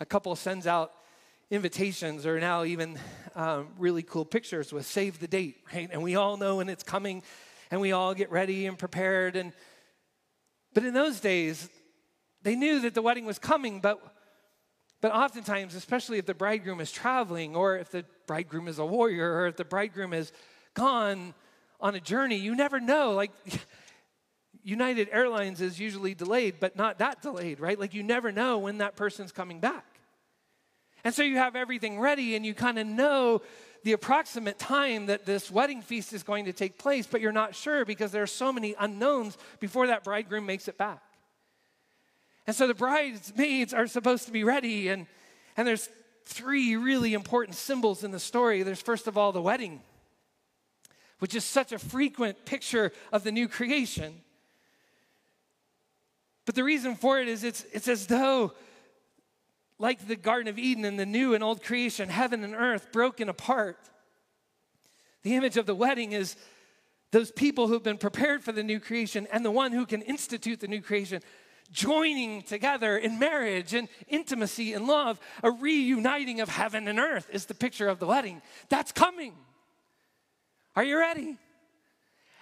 a 0.00 0.06
couple 0.06 0.34
sends 0.36 0.66
out 0.66 0.90
invitations 1.50 2.24
or 2.24 2.40
now 2.40 2.64
even 2.64 2.98
um, 3.34 3.68
really 3.76 4.02
cool 4.02 4.24
pictures 4.24 4.72
with 4.72 4.86
save 4.86 5.20
the 5.20 5.28
date, 5.28 5.58
right? 5.74 5.90
And 5.92 6.02
we 6.02 6.16
all 6.16 6.38
know 6.38 6.56
when 6.56 6.70
it's 6.70 6.82
coming 6.82 7.22
and 7.70 7.78
we 7.78 7.92
all 7.92 8.14
get 8.14 8.30
ready 8.30 8.64
and 8.64 8.78
prepared. 8.78 9.36
And 9.36 9.52
but 10.72 10.82
in 10.84 10.94
those 10.94 11.20
days, 11.20 11.68
they 12.40 12.56
knew 12.56 12.80
that 12.80 12.94
the 12.94 13.02
wedding 13.02 13.26
was 13.26 13.38
coming, 13.38 13.80
but 13.80 14.00
but 15.02 15.12
oftentimes, 15.12 15.74
especially 15.74 16.16
if 16.16 16.24
the 16.24 16.32
bridegroom 16.32 16.80
is 16.80 16.90
traveling, 16.90 17.54
or 17.54 17.76
if 17.76 17.90
the 17.90 18.06
bridegroom 18.26 18.66
is 18.66 18.78
a 18.78 18.86
warrior, 18.86 19.30
or 19.30 19.46
if 19.46 19.56
the 19.56 19.64
bridegroom 19.66 20.14
is 20.14 20.32
gone 20.72 21.34
on 21.82 21.94
a 21.94 22.00
journey, 22.00 22.36
you 22.36 22.54
never 22.54 22.80
know. 22.80 23.12
Like 23.12 23.32
United 24.62 25.08
Airlines 25.12 25.60
is 25.60 25.78
usually 25.78 26.14
delayed, 26.14 26.54
but 26.60 26.76
not 26.76 26.98
that 27.00 27.20
delayed, 27.20 27.60
right? 27.60 27.78
Like 27.78 27.92
you 27.92 28.02
never 28.02 28.32
know 28.32 28.58
when 28.58 28.78
that 28.78 28.96
person's 28.96 29.32
coming 29.32 29.60
back. 29.60 29.84
And 31.04 31.12
so 31.12 31.22
you 31.22 31.36
have 31.36 31.56
everything 31.56 31.98
ready 31.98 32.36
and 32.36 32.46
you 32.46 32.54
kind 32.54 32.78
of 32.78 32.86
know 32.86 33.42
the 33.82 33.92
approximate 33.92 34.60
time 34.60 35.06
that 35.06 35.26
this 35.26 35.50
wedding 35.50 35.82
feast 35.82 36.12
is 36.12 36.22
going 36.22 36.44
to 36.44 36.52
take 36.52 36.78
place, 36.78 37.06
but 37.06 37.20
you're 37.20 37.32
not 37.32 37.56
sure 37.56 37.84
because 37.84 38.12
there 38.12 38.22
are 38.22 38.28
so 38.28 38.52
many 38.52 38.76
unknowns 38.78 39.36
before 39.58 39.88
that 39.88 40.04
bridegroom 40.04 40.46
makes 40.46 40.68
it 40.68 40.78
back. 40.78 41.02
And 42.46 42.54
so 42.54 42.68
the 42.68 42.74
bridesmaids 42.74 43.74
are 43.74 43.88
supposed 43.88 44.26
to 44.26 44.32
be 44.32 44.44
ready, 44.44 44.88
and, 44.88 45.06
and 45.56 45.66
there's 45.66 45.88
three 46.24 46.76
really 46.76 47.14
important 47.14 47.56
symbols 47.56 48.04
in 48.04 48.12
the 48.12 48.20
story. 48.20 48.62
There's 48.62 48.80
first 48.80 49.08
of 49.08 49.18
all 49.18 49.32
the 49.32 49.42
wedding, 49.42 49.80
which 51.22 51.36
is 51.36 51.44
such 51.44 51.70
a 51.70 51.78
frequent 51.78 52.44
picture 52.44 52.90
of 53.12 53.22
the 53.22 53.30
new 53.30 53.46
creation. 53.46 54.12
But 56.46 56.56
the 56.56 56.64
reason 56.64 56.96
for 56.96 57.20
it 57.20 57.28
is 57.28 57.44
it's, 57.44 57.64
it's 57.72 57.86
as 57.86 58.08
though 58.08 58.54
like 59.78 60.08
the 60.08 60.16
Garden 60.16 60.48
of 60.48 60.58
Eden 60.58 60.84
and 60.84 60.98
the 60.98 61.06
new 61.06 61.34
and 61.34 61.44
old 61.44 61.62
creation, 61.62 62.08
heaven 62.08 62.42
and 62.42 62.56
earth 62.56 62.90
broken 62.90 63.28
apart. 63.28 63.78
The 65.22 65.36
image 65.36 65.56
of 65.56 65.64
the 65.64 65.76
wedding 65.76 66.10
is 66.10 66.34
those 67.12 67.30
people 67.30 67.68
who've 67.68 67.84
been 67.84 67.98
prepared 67.98 68.42
for 68.42 68.50
the 68.50 68.64
new 68.64 68.80
creation 68.80 69.28
and 69.30 69.44
the 69.44 69.50
one 69.52 69.70
who 69.70 69.86
can 69.86 70.02
institute 70.02 70.58
the 70.58 70.66
new 70.66 70.80
creation 70.80 71.22
joining 71.70 72.42
together 72.42 72.96
in 72.96 73.20
marriage 73.20 73.74
and 73.74 73.86
intimacy 74.08 74.72
and 74.72 74.88
love. 74.88 75.20
A 75.44 75.52
reuniting 75.52 76.40
of 76.40 76.48
heaven 76.48 76.88
and 76.88 76.98
earth 76.98 77.28
is 77.32 77.46
the 77.46 77.54
picture 77.54 77.86
of 77.86 78.00
the 78.00 78.06
wedding. 78.06 78.42
That's 78.70 78.90
coming. 78.90 79.34
Are 80.74 80.84
you 80.84 80.98
ready? 80.98 81.36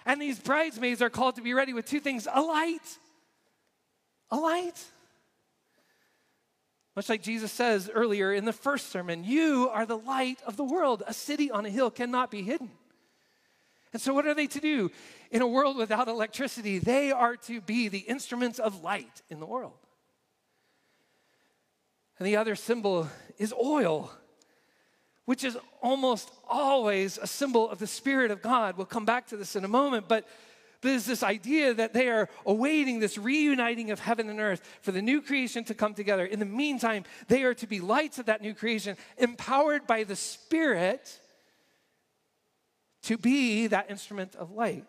And 0.05 0.21
these 0.21 0.39
bridesmaids 0.39 1.01
are 1.01 1.09
called 1.09 1.35
to 1.35 1.41
be 1.41 1.53
ready 1.53 1.73
with 1.73 1.85
two 1.85 1.99
things 1.99 2.27
a 2.31 2.41
light. 2.41 2.97
A 4.31 4.37
light. 4.37 4.83
Much 6.95 7.07
like 7.07 7.21
Jesus 7.21 7.51
says 7.51 7.89
earlier 7.93 8.33
in 8.33 8.45
the 8.45 8.53
first 8.53 8.89
sermon, 8.89 9.23
you 9.23 9.69
are 9.71 9.85
the 9.85 9.97
light 9.97 10.39
of 10.45 10.57
the 10.57 10.63
world. 10.63 11.03
A 11.07 11.13
city 11.13 11.49
on 11.49 11.65
a 11.65 11.69
hill 11.69 11.89
cannot 11.89 12.31
be 12.31 12.41
hidden. 12.41 12.69
And 13.93 14.01
so, 14.01 14.13
what 14.13 14.25
are 14.25 14.33
they 14.33 14.47
to 14.47 14.59
do? 14.59 14.89
In 15.31 15.41
a 15.41 15.47
world 15.47 15.77
without 15.77 16.07
electricity, 16.07 16.79
they 16.79 17.11
are 17.11 17.35
to 17.37 17.61
be 17.61 17.87
the 17.87 17.99
instruments 17.99 18.59
of 18.59 18.83
light 18.83 19.21
in 19.29 19.39
the 19.39 19.45
world. 19.45 19.73
And 22.17 22.27
the 22.27 22.37
other 22.37 22.55
symbol 22.55 23.09
is 23.37 23.53
oil, 23.53 24.11
which 25.25 25.43
is 25.43 25.57
almost 25.81 26.31
always 26.47 27.17
a 27.17 27.27
symbol 27.27 27.69
of 27.69 27.79
the 27.79 27.87
Spirit 27.87 28.31
of 28.31 28.41
God. 28.41 28.77
We'll 28.77 28.85
come 28.85 29.05
back 29.05 29.27
to 29.27 29.37
this 29.37 29.55
in 29.55 29.63
a 29.63 29.67
moment, 29.67 30.07
but 30.07 30.27
there's 30.81 31.05
this 31.05 31.21
idea 31.21 31.73
that 31.75 31.93
they 31.93 32.09
are 32.09 32.27
awaiting 32.45 32.99
this 32.99 33.17
reuniting 33.17 33.91
of 33.91 33.99
heaven 33.99 34.29
and 34.29 34.39
earth 34.39 34.61
for 34.81 34.91
the 34.91 35.01
new 35.01 35.21
creation 35.21 35.63
to 35.65 35.75
come 35.75 35.93
together. 35.93 36.25
In 36.25 36.39
the 36.39 36.45
meantime, 36.45 37.03
they 37.27 37.43
are 37.43 37.53
to 37.55 37.67
be 37.67 37.79
lights 37.79 38.17
of 38.17 38.25
that 38.25 38.41
new 38.41 38.55
creation, 38.55 38.97
empowered 39.17 39.85
by 39.85 40.03
the 40.03 40.15
Spirit 40.15 41.19
to 43.03 43.17
be 43.17 43.67
that 43.67 43.89
instrument 43.91 44.35
of 44.35 44.51
light. 44.51 44.85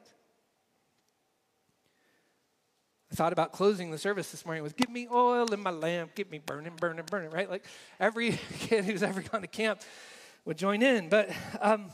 I 3.11 3.15
thought 3.15 3.35
about 3.35 3.53
closing 3.53 3.91
the 3.91 3.99
service 3.99 4.31
this 4.31 4.47
morning 4.47 4.63
with, 4.63 4.77
Give 4.77 4.89
me 4.89 5.07
oil 5.13 5.53
in 5.53 5.61
my 5.61 5.71
lamp, 5.71 6.15
get 6.15 6.31
me 6.31 6.39
burning, 6.39 6.73
burning, 6.77 7.05
burning, 7.05 7.31
right? 7.31 7.51
Like 7.51 7.67
every 8.01 8.39
kid 8.61 8.87
who's 8.87 9.03
ever 9.03 9.21
gone 9.21 9.43
to 9.43 9.47
camp 9.47 9.83
would 10.45 10.59
join 10.59 10.83
in. 10.83 11.09
But 11.09 11.31
um, 11.61 11.91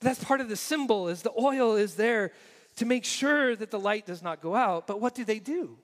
that's 0.00 0.22
part 0.22 0.40
of 0.40 0.48
the 0.48 0.56
symbol 0.56 1.08
is 1.08 1.22
the 1.22 1.32
oil 1.38 1.76
is 1.76 1.94
there 1.94 2.32
to 2.76 2.86
make 2.86 3.04
sure 3.04 3.54
that 3.56 3.70
the 3.70 3.78
light 3.78 4.06
does 4.06 4.22
not 4.22 4.40
go 4.40 4.54
out. 4.54 4.86
But 4.86 5.00
what 5.00 5.14
do 5.14 5.24
they 5.24 5.38
do? 5.38 5.78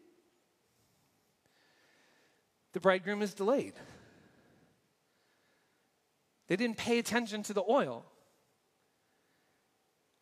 The 2.72 2.80
bridegroom 2.80 3.22
is 3.22 3.34
delayed. 3.34 3.74
They 6.48 6.56
didn't 6.56 6.76
pay 6.76 6.98
attention 6.98 7.42
to 7.44 7.52
the 7.52 7.62
oil. 7.68 8.04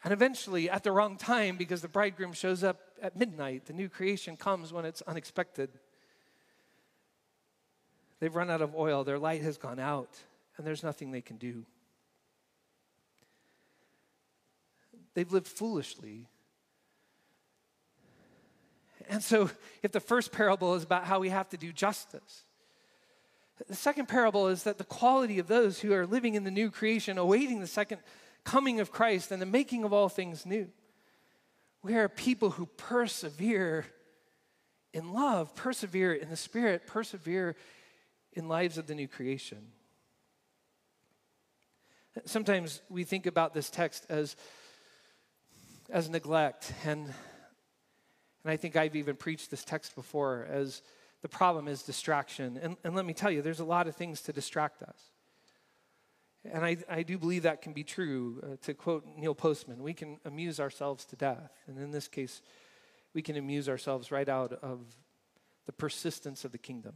And 0.04 0.12
eventually, 0.12 0.70
at 0.70 0.84
the 0.84 0.92
wrong 0.92 1.16
time, 1.16 1.56
because 1.56 1.82
the 1.82 1.88
bridegroom 1.88 2.32
shows 2.32 2.62
up 2.62 2.78
at 3.02 3.16
midnight, 3.16 3.66
the 3.66 3.72
new 3.72 3.88
creation 3.88 4.36
comes 4.36 4.72
when 4.72 4.84
it's 4.84 5.02
unexpected. 5.02 5.70
They've 8.20 8.34
run 8.34 8.50
out 8.50 8.62
of 8.62 8.74
oil, 8.74 9.04
their 9.04 9.18
light 9.18 9.42
has 9.42 9.58
gone 9.58 9.78
out, 9.78 10.18
and 10.58 10.66
there's 10.66 10.82
nothing 10.82 11.10
they 11.10 11.22
can 11.22 11.38
do. 11.38 11.64
They've 15.14 15.32
lived 15.32 15.48
foolishly 15.48 16.26
and 19.08 19.22
so, 19.22 19.50
if 19.82 19.92
the 19.92 20.00
first 20.00 20.32
parable 20.32 20.74
is 20.74 20.82
about 20.82 21.04
how 21.04 21.18
we 21.18 21.30
have 21.30 21.48
to 21.50 21.56
do 21.56 21.72
justice, 21.72 22.44
the 23.66 23.74
second 23.74 24.06
parable 24.06 24.48
is 24.48 24.64
that 24.64 24.78
the 24.78 24.84
quality 24.84 25.38
of 25.38 25.48
those 25.48 25.80
who 25.80 25.92
are 25.92 26.06
living 26.06 26.34
in 26.34 26.44
the 26.44 26.50
new 26.50 26.70
creation, 26.70 27.18
awaiting 27.18 27.60
the 27.60 27.66
second 27.66 28.00
coming 28.44 28.80
of 28.80 28.92
Christ 28.92 29.32
and 29.32 29.42
the 29.42 29.46
making 29.46 29.84
of 29.84 29.92
all 29.92 30.08
things 30.08 30.46
new. 30.46 30.68
We 31.82 31.96
are 31.96 32.08
people 32.08 32.50
who 32.50 32.66
persevere 32.66 33.86
in 34.92 35.12
love, 35.12 35.54
persevere 35.54 36.12
in 36.12 36.28
the 36.30 36.36
Spirit, 36.36 36.86
persevere 36.86 37.56
in 38.32 38.46
lives 38.46 38.78
of 38.78 38.86
the 38.86 38.94
new 38.94 39.08
creation. 39.08 39.72
Sometimes 42.24 42.82
we 42.88 43.04
think 43.04 43.26
about 43.26 43.54
this 43.54 43.70
text 43.70 44.06
as, 44.08 44.36
as 45.90 46.08
neglect, 46.08 46.72
and 46.84 47.12
and 48.44 48.52
I 48.52 48.56
think 48.56 48.76
I've 48.76 48.96
even 48.96 49.16
preached 49.16 49.50
this 49.50 49.64
text 49.64 49.94
before 49.94 50.46
as 50.50 50.80
the 51.20 51.28
problem 51.28 51.68
is 51.68 51.82
distraction. 51.82 52.58
And, 52.62 52.76
and 52.84 52.94
let 52.94 53.04
me 53.04 53.12
tell 53.12 53.30
you, 53.30 53.42
there's 53.42 53.60
a 53.60 53.64
lot 53.64 53.88
of 53.88 53.96
things 53.96 54.22
to 54.22 54.32
distract 54.32 54.82
us. 54.82 54.98
And 56.50 56.64
I, 56.64 56.78
I 56.88 57.02
do 57.02 57.18
believe 57.18 57.42
that 57.42 57.60
can 57.62 57.72
be 57.72 57.82
true. 57.84 58.40
Uh, 58.42 58.56
to 58.62 58.74
quote 58.74 59.04
Neil 59.16 59.34
Postman, 59.34 59.82
we 59.82 59.92
can 59.92 60.18
amuse 60.24 60.60
ourselves 60.60 61.04
to 61.06 61.16
death. 61.16 61.52
And 61.66 61.78
in 61.78 61.90
this 61.90 62.08
case, 62.08 62.40
we 63.12 63.22
can 63.22 63.36
amuse 63.36 63.68
ourselves 63.68 64.10
right 64.10 64.28
out 64.28 64.52
of 64.52 64.80
the 65.66 65.72
persistence 65.72 66.44
of 66.44 66.52
the 66.52 66.58
kingdom. 66.58 66.94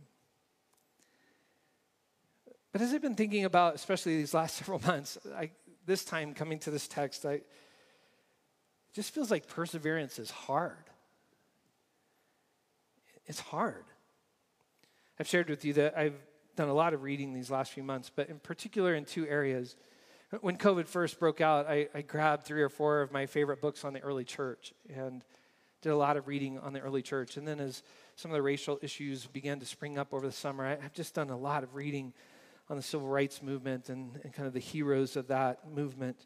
But 2.73 2.81
as 2.81 2.95
I've 2.95 3.03
been 3.03 3.15
thinking 3.15 3.45
about, 3.45 3.75
especially 3.75 4.17
these 4.17 4.35
last 4.35 4.57
several 4.59 4.81
months, 4.81 5.19
I, 5.37 5.51
this 5.87 6.05
time 6.05 6.35
coming 6.35 6.59
to 6.61 6.71
this 6.71 6.89
text, 6.89 7.25
I, 7.25 7.33
it 7.33 7.47
just 8.95 9.15
feels 9.15 9.31
like 9.31 9.47
perseverance 9.47 10.19
is 10.19 10.31
hard. 10.31 10.85
It's 13.27 13.41
hard. 13.41 13.85
I've 15.21 15.29
shared 15.29 15.49
with 15.49 15.65
you 15.65 15.75
that 15.75 15.97
I've 15.97 16.17
done 16.57 16.69
a 16.69 16.75
lot 16.75 16.93
of 16.95 17.03
reading 17.03 17.33
these 17.33 17.51
last 17.51 17.73
few 17.73 17.83
months, 17.83 18.11
but 18.15 18.29
in 18.29 18.39
particular 18.39 18.95
in 18.95 19.05
two 19.05 19.27
areas. 19.27 19.77
When 20.41 20.57
COVID 20.57 20.87
first 20.89 21.21
broke 21.21 21.41
out, 21.41 21.67
I, 21.67 21.89
I 21.95 22.03
grabbed 22.03 22.45
three 22.45 22.63
or 22.63 22.69
four 22.69 23.03
of 23.03 23.13
my 23.13 23.27
favorite 23.27 23.61
books 23.61 23.85
on 23.85 23.93
the 23.93 24.01
early 24.01 24.25
church 24.25 24.73
and 24.95 25.23
did 25.83 25.91
a 25.91 25.97
lot 25.97 26.17
of 26.17 26.27
reading 26.27 26.59
on 26.59 26.73
the 26.73 26.81
early 26.81 27.03
church. 27.03 27.37
And 27.37 27.47
then 27.47 27.61
as 27.61 27.83
some 28.17 28.31
of 28.31 28.35
the 28.35 28.43
racial 28.43 28.79
issues 28.83 29.27
began 29.27 29.61
to 29.61 29.67
spring 29.67 29.99
up 29.99 30.15
over 30.15 30.27
the 30.27 30.33
summer, 30.33 30.65
I, 30.65 30.83
have 30.83 30.95
just 30.95 31.15
done 31.15 31.31
a 31.31 31.37
lot 31.37 31.63
of 31.63 31.75
reading 31.75 32.15
on 32.73 32.79
the 32.79 32.83
civil 32.83 33.07
rights 33.07 33.43
movement 33.43 33.91
and, 33.91 34.19
and 34.25 34.33
kind 34.33 34.47
of 34.47 34.55
the 34.55 34.59
heroes 34.59 35.15
of 35.15 35.29
that 35.29 35.71
movement. 35.71 36.17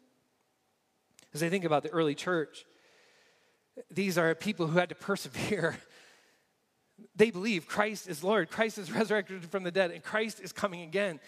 As 1.33 1.43
I 1.43 1.49
think 1.49 1.65
about 1.65 1.83
the 1.83 1.89
early 1.89 2.15
church, 2.15 2.65
these 3.91 4.17
are 4.17 4.33
people 4.33 4.65
who 4.65 4.79
had 4.79 4.87
to 4.87 4.95
persevere. 5.09 5.75
They 7.17 7.31
believe 7.31 7.67
Christ 7.67 8.07
is 8.07 8.23
Lord, 8.23 8.49
Christ 8.49 8.77
is 8.77 8.89
resurrected 8.89 9.43
from 9.43 9.63
the 9.63 9.71
dead, 9.71 9.91
and 9.91 10.01
Christ 10.01 10.39
is 10.39 10.53
coming 10.53 10.83
again. 10.83 11.19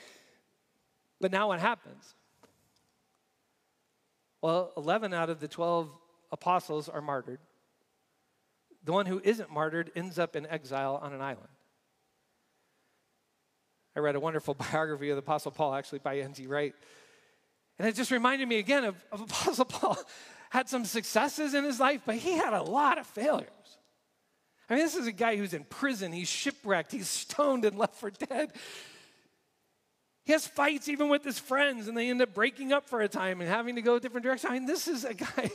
But 1.19 1.33
now 1.33 1.49
what 1.49 1.59
happens? 1.59 2.15
Well, 4.41 4.71
11 4.77 5.13
out 5.13 5.29
of 5.29 5.41
the 5.41 5.49
12 5.49 5.89
apostles 6.31 6.87
are 6.87 7.01
martyred. 7.01 7.41
The 8.85 8.93
one 8.93 9.05
who 9.05 9.19
isn't 9.21 9.51
martyred 9.51 9.91
ends 9.97 10.17
up 10.17 10.37
in 10.37 10.47
exile 10.47 10.97
on 11.03 11.11
an 11.11 11.19
island. 11.19 11.49
I 13.99 14.01
read 14.01 14.15
a 14.15 14.19
wonderful 14.19 14.53
biography 14.71 15.09
of 15.09 15.17
the 15.17 15.19
Apostle 15.19 15.51
Paul, 15.51 15.73
actually 15.73 15.99
by 15.99 16.19
N.T. 16.19 16.47
Wright. 16.47 16.73
And 17.77 17.87
it 17.87 17.95
just 17.95 18.11
reminded 18.11 18.47
me 18.47 18.57
again 18.57 18.85
of, 18.85 18.95
of 19.11 19.21
Apostle 19.29 19.65
Paul 19.65 19.97
had 20.49 20.69
some 20.69 20.85
successes 20.85 21.53
in 21.53 21.65
his 21.65 21.79
life, 21.79 22.01
but 22.05 22.15
he 22.15 22.31
had 22.31 22.53
a 22.53 22.63
lot 22.63 22.97
of 22.97 23.05
failures. 23.05 23.49
I 24.69 24.75
mean, 24.75 24.83
this 24.83 24.95
is 24.95 25.05
a 25.05 25.11
guy 25.11 25.35
who's 25.35 25.53
in 25.53 25.65
prison, 25.65 26.13
he's 26.13 26.29
shipwrecked, 26.29 26.91
he's 26.91 27.09
stoned 27.09 27.65
and 27.65 27.77
left 27.77 27.95
for 27.95 28.09
dead. 28.09 28.53
He 30.25 30.31
has 30.31 30.47
fights 30.47 30.87
even 30.87 31.09
with 31.09 31.23
his 31.23 31.39
friends, 31.39 31.87
and 31.87 31.97
they 31.97 32.09
end 32.09 32.21
up 32.21 32.33
breaking 32.33 32.71
up 32.71 32.87
for 32.87 33.01
a 33.01 33.09
time 33.09 33.41
and 33.41 33.49
having 33.49 33.75
to 33.75 33.81
go 33.81 33.95
a 33.95 33.99
different 33.99 34.23
direction. 34.23 34.49
I 34.49 34.53
mean, 34.53 34.65
this 34.65 34.87
is 34.87 35.03
a 35.03 35.13
guy 35.13 35.51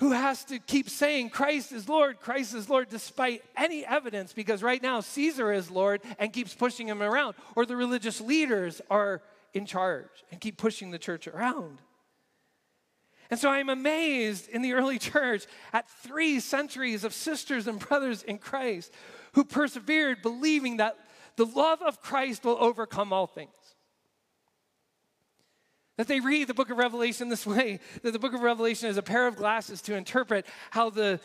who 0.00 0.12
has 0.12 0.44
to 0.46 0.58
keep 0.58 0.88
saying, 0.88 1.28
Christ 1.28 1.72
is 1.72 1.86
Lord, 1.86 2.20
Christ 2.20 2.54
is 2.54 2.70
Lord, 2.70 2.88
despite 2.88 3.44
any 3.54 3.84
evidence, 3.84 4.32
because 4.32 4.62
right 4.62 4.82
now 4.82 5.00
Caesar 5.00 5.52
is 5.52 5.70
Lord 5.70 6.00
and 6.18 6.32
keeps 6.32 6.54
pushing 6.54 6.88
him 6.88 7.02
around, 7.02 7.34
or 7.54 7.66
the 7.66 7.76
religious 7.76 8.18
leaders 8.18 8.80
are 8.90 9.20
in 9.52 9.66
charge 9.66 10.08
and 10.30 10.40
keep 10.40 10.56
pushing 10.56 10.90
the 10.90 10.98
church 10.98 11.28
around. 11.28 11.82
And 13.30 13.38
so 13.38 13.50
I'm 13.50 13.68
amazed 13.68 14.48
in 14.48 14.62
the 14.62 14.72
early 14.72 14.98
church 15.12 15.44
at 15.70 15.86
three 15.88 16.40
centuries 16.40 17.04
of 17.04 17.12
sisters 17.12 17.66
and 17.66 17.78
brothers 17.78 18.22
in 18.22 18.38
Christ 18.38 18.92
who 19.34 19.44
persevered, 19.44 20.22
believing 20.22 20.78
that 20.78 20.96
the 21.36 21.44
love 21.44 21.82
of 21.82 22.00
Christ 22.00 22.44
will 22.44 22.56
overcome 22.58 23.12
all 23.12 23.26
things. 23.26 23.50
That 26.00 26.08
they 26.08 26.20
read 26.20 26.48
the 26.48 26.54
book 26.54 26.70
of 26.70 26.78
Revelation 26.78 27.28
this 27.28 27.46
way 27.46 27.78
that 28.02 28.12
the 28.14 28.18
book 28.18 28.32
of 28.32 28.40
Revelation 28.40 28.88
is 28.88 28.96
a 28.96 29.02
pair 29.02 29.26
of 29.26 29.36
glasses 29.36 29.82
to 29.82 29.94
interpret 29.94 30.46
how 30.70 30.88
the 30.88 31.20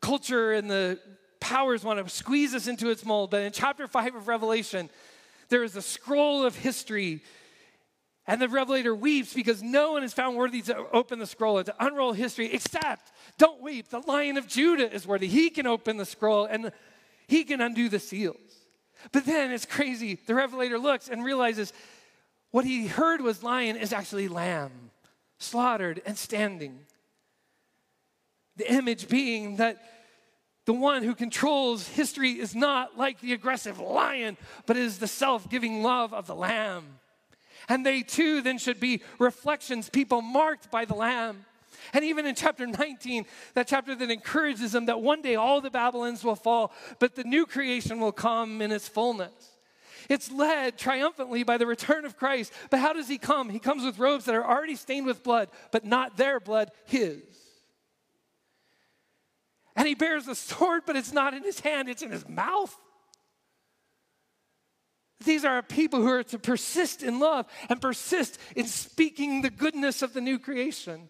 culture 0.00 0.52
and 0.52 0.70
the 0.70 1.00
powers 1.40 1.82
want 1.82 1.98
to 1.98 2.08
squeeze 2.08 2.54
us 2.54 2.68
into 2.68 2.88
its 2.88 3.04
mold. 3.04 3.32
But 3.32 3.42
in 3.42 3.50
chapter 3.50 3.88
5 3.88 4.14
of 4.14 4.28
Revelation, 4.28 4.90
there 5.48 5.64
is 5.64 5.74
a 5.74 5.82
scroll 5.82 6.46
of 6.46 6.54
history 6.54 7.20
and 8.28 8.40
the 8.40 8.48
revelator 8.48 8.94
weeps 8.94 9.34
because 9.34 9.60
no 9.60 9.90
one 9.90 10.04
is 10.04 10.12
found 10.12 10.36
worthy 10.36 10.62
to 10.62 10.76
open 10.92 11.18
the 11.18 11.26
scroll 11.26 11.58
and 11.58 11.66
to 11.66 11.74
unroll 11.84 12.12
history, 12.12 12.46
except, 12.52 13.10
don't 13.38 13.60
weep, 13.60 13.88
the 13.88 13.98
lion 13.98 14.36
of 14.36 14.46
Judah 14.46 14.88
is 14.88 15.04
worthy. 15.04 15.26
He 15.26 15.50
can 15.50 15.66
open 15.66 15.96
the 15.96 16.06
scroll 16.06 16.44
and 16.44 16.70
he 17.26 17.42
can 17.42 17.60
undo 17.60 17.88
the 17.88 17.98
seals. 17.98 18.36
But 19.10 19.26
then 19.26 19.50
it's 19.50 19.66
crazy. 19.66 20.20
The 20.28 20.36
revelator 20.36 20.78
looks 20.78 21.08
and 21.08 21.24
realizes 21.24 21.72
what 22.52 22.64
he 22.64 22.86
heard 22.86 23.20
was 23.20 23.42
lion 23.42 23.76
is 23.76 23.92
actually 23.92 24.28
lamb, 24.28 24.90
slaughtered 25.38 26.00
and 26.06 26.16
standing. 26.16 26.78
The 28.56 28.72
image 28.72 29.08
being 29.08 29.56
that 29.56 29.82
the 30.64 30.72
one 30.72 31.02
who 31.02 31.16
controls 31.16 31.88
history 31.88 32.38
is 32.38 32.54
not 32.54 32.96
like 32.96 33.20
the 33.20 33.32
aggressive 33.32 33.80
lion, 33.80 34.36
but 34.66 34.76
is 34.76 34.98
the 34.98 35.08
self 35.08 35.50
giving 35.50 35.82
love 35.82 36.14
of 36.14 36.28
the 36.28 36.36
lamb. 36.36 37.00
And 37.68 37.84
they 37.84 38.02
too 38.02 38.42
then 38.42 38.58
should 38.58 38.80
be 38.80 39.02
reflections, 39.18 39.88
people 39.88 40.22
marked 40.22 40.70
by 40.70 40.84
the 40.84 40.94
Lamb. 40.94 41.44
And 41.92 42.04
even 42.04 42.26
in 42.26 42.34
chapter 42.34 42.66
19, 42.66 43.26
that 43.54 43.66
chapter 43.66 43.94
that 43.94 44.10
encourages 44.10 44.72
them 44.72 44.86
that 44.86 45.00
one 45.00 45.20
day 45.20 45.34
all 45.34 45.60
the 45.60 45.70
Babylons 45.70 46.22
will 46.22 46.36
fall, 46.36 46.72
but 46.98 47.14
the 47.14 47.24
new 47.24 47.44
creation 47.44 47.98
will 47.98 48.12
come 48.12 48.62
in 48.62 48.70
its 48.70 48.88
fullness. 48.88 49.51
It's 50.08 50.30
led 50.30 50.78
triumphantly 50.78 51.42
by 51.42 51.58
the 51.58 51.66
return 51.66 52.04
of 52.04 52.16
Christ. 52.16 52.52
But 52.70 52.80
how 52.80 52.92
does 52.92 53.08
he 53.08 53.18
come? 53.18 53.48
He 53.48 53.58
comes 53.58 53.84
with 53.84 53.98
robes 53.98 54.24
that 54.24 54.34
are 54.34 54.44
already 54.44 54.76
stained 54.76 55.06
with 55.06 55.22
blood, 55.22 55.48
but 55.70 55.84
not 55.84 56.16
their 56.16 56.40
blood, 56.40 56.70
his. 56.84 57.22
And 59.74 59.86
he 59.86 59.94
bears 59.94 60.28
a 60.28 60.34
sword, 60.34 60.82
but 60.86 60.96
it's 60.96 61.12
not 61.12 61.34
in 61.34 61.42
his 61.42 61.60
hand, 61.60 61.88
it's 61.88 62.02
in 62.02 62.10
his 62.10 62.28
mouth. 62.28 62.76
These 65.24 65.44
are 65.44 65.62
people 65.62 66.00
who 66.00 66.08
are 66.08 66.24
to 66.24 66.38
persist 66.38 67.02
in 67.02 67.20
love 67.20 67.46
and 67.68 67.80
persist 67.80 68.38
in 68.56 68.66
speaking 68.66 69.42
the 69.42 69.50
goodness 69.50 70.02
of 70.02 70.12
the 70.12 70.20
new 70.20 70.38
creation. 70.38 71.08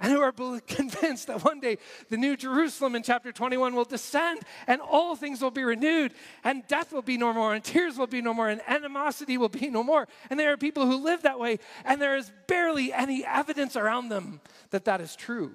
And 0.00 0.10
who 0.10 0.20
are 0.22 0.32
convinced 0.32 1.26
that 1.26 1.44
one 1.44 1.60
day 1.60 1.76
the 2.08 2.16
new 2.16 2.34
Jerusalem 2.34 2.94
in 2.94 3.02
chapter 3.02 3.32
21 3.32 3.74
will 3.74 3.84
descend 3.84 4.40
and 4.66 4.80
all 4.80 5.14
things 5.14 5.42
will 5.42 5.50
be 5.50 5.62
renewed 5.62 6.14
and 6.42 6.66
death 6.66 6.90
will 6.90 7.02
be 7.02 7.18
no 7.18 7.34
more 7.34 7.54
and 7.54 7.62
tears 7.62 7.98
will 7.98 8.06
be 8.06 8.22
no 8.22 8.32
more 8.32 8.48
and 8.48 8.62
animosity 8.66 9.36
will 9.36 9.50
be 9.50 9.68
no 9.68 9.82
more. 9.82 10.08
And 10.30 10.40
there 10.40 10.52
are 10.52 10.56
people 10.56 10.86
who 10.86 11.04
live 11.04 11.22
that 11.22 11.38
way 11.38 11.58
and 11.84 12.00
there 12.00 12.16
is 12.16 12.32
barely 12.46 12.94
any 12.94 13.26
evidence 13.26 13.76
around 13.76 14.08
them 14.08 14.40
that 14.70 14.86
that 14.86 15.02
is 15.02 15.14
true. 15.14 15.52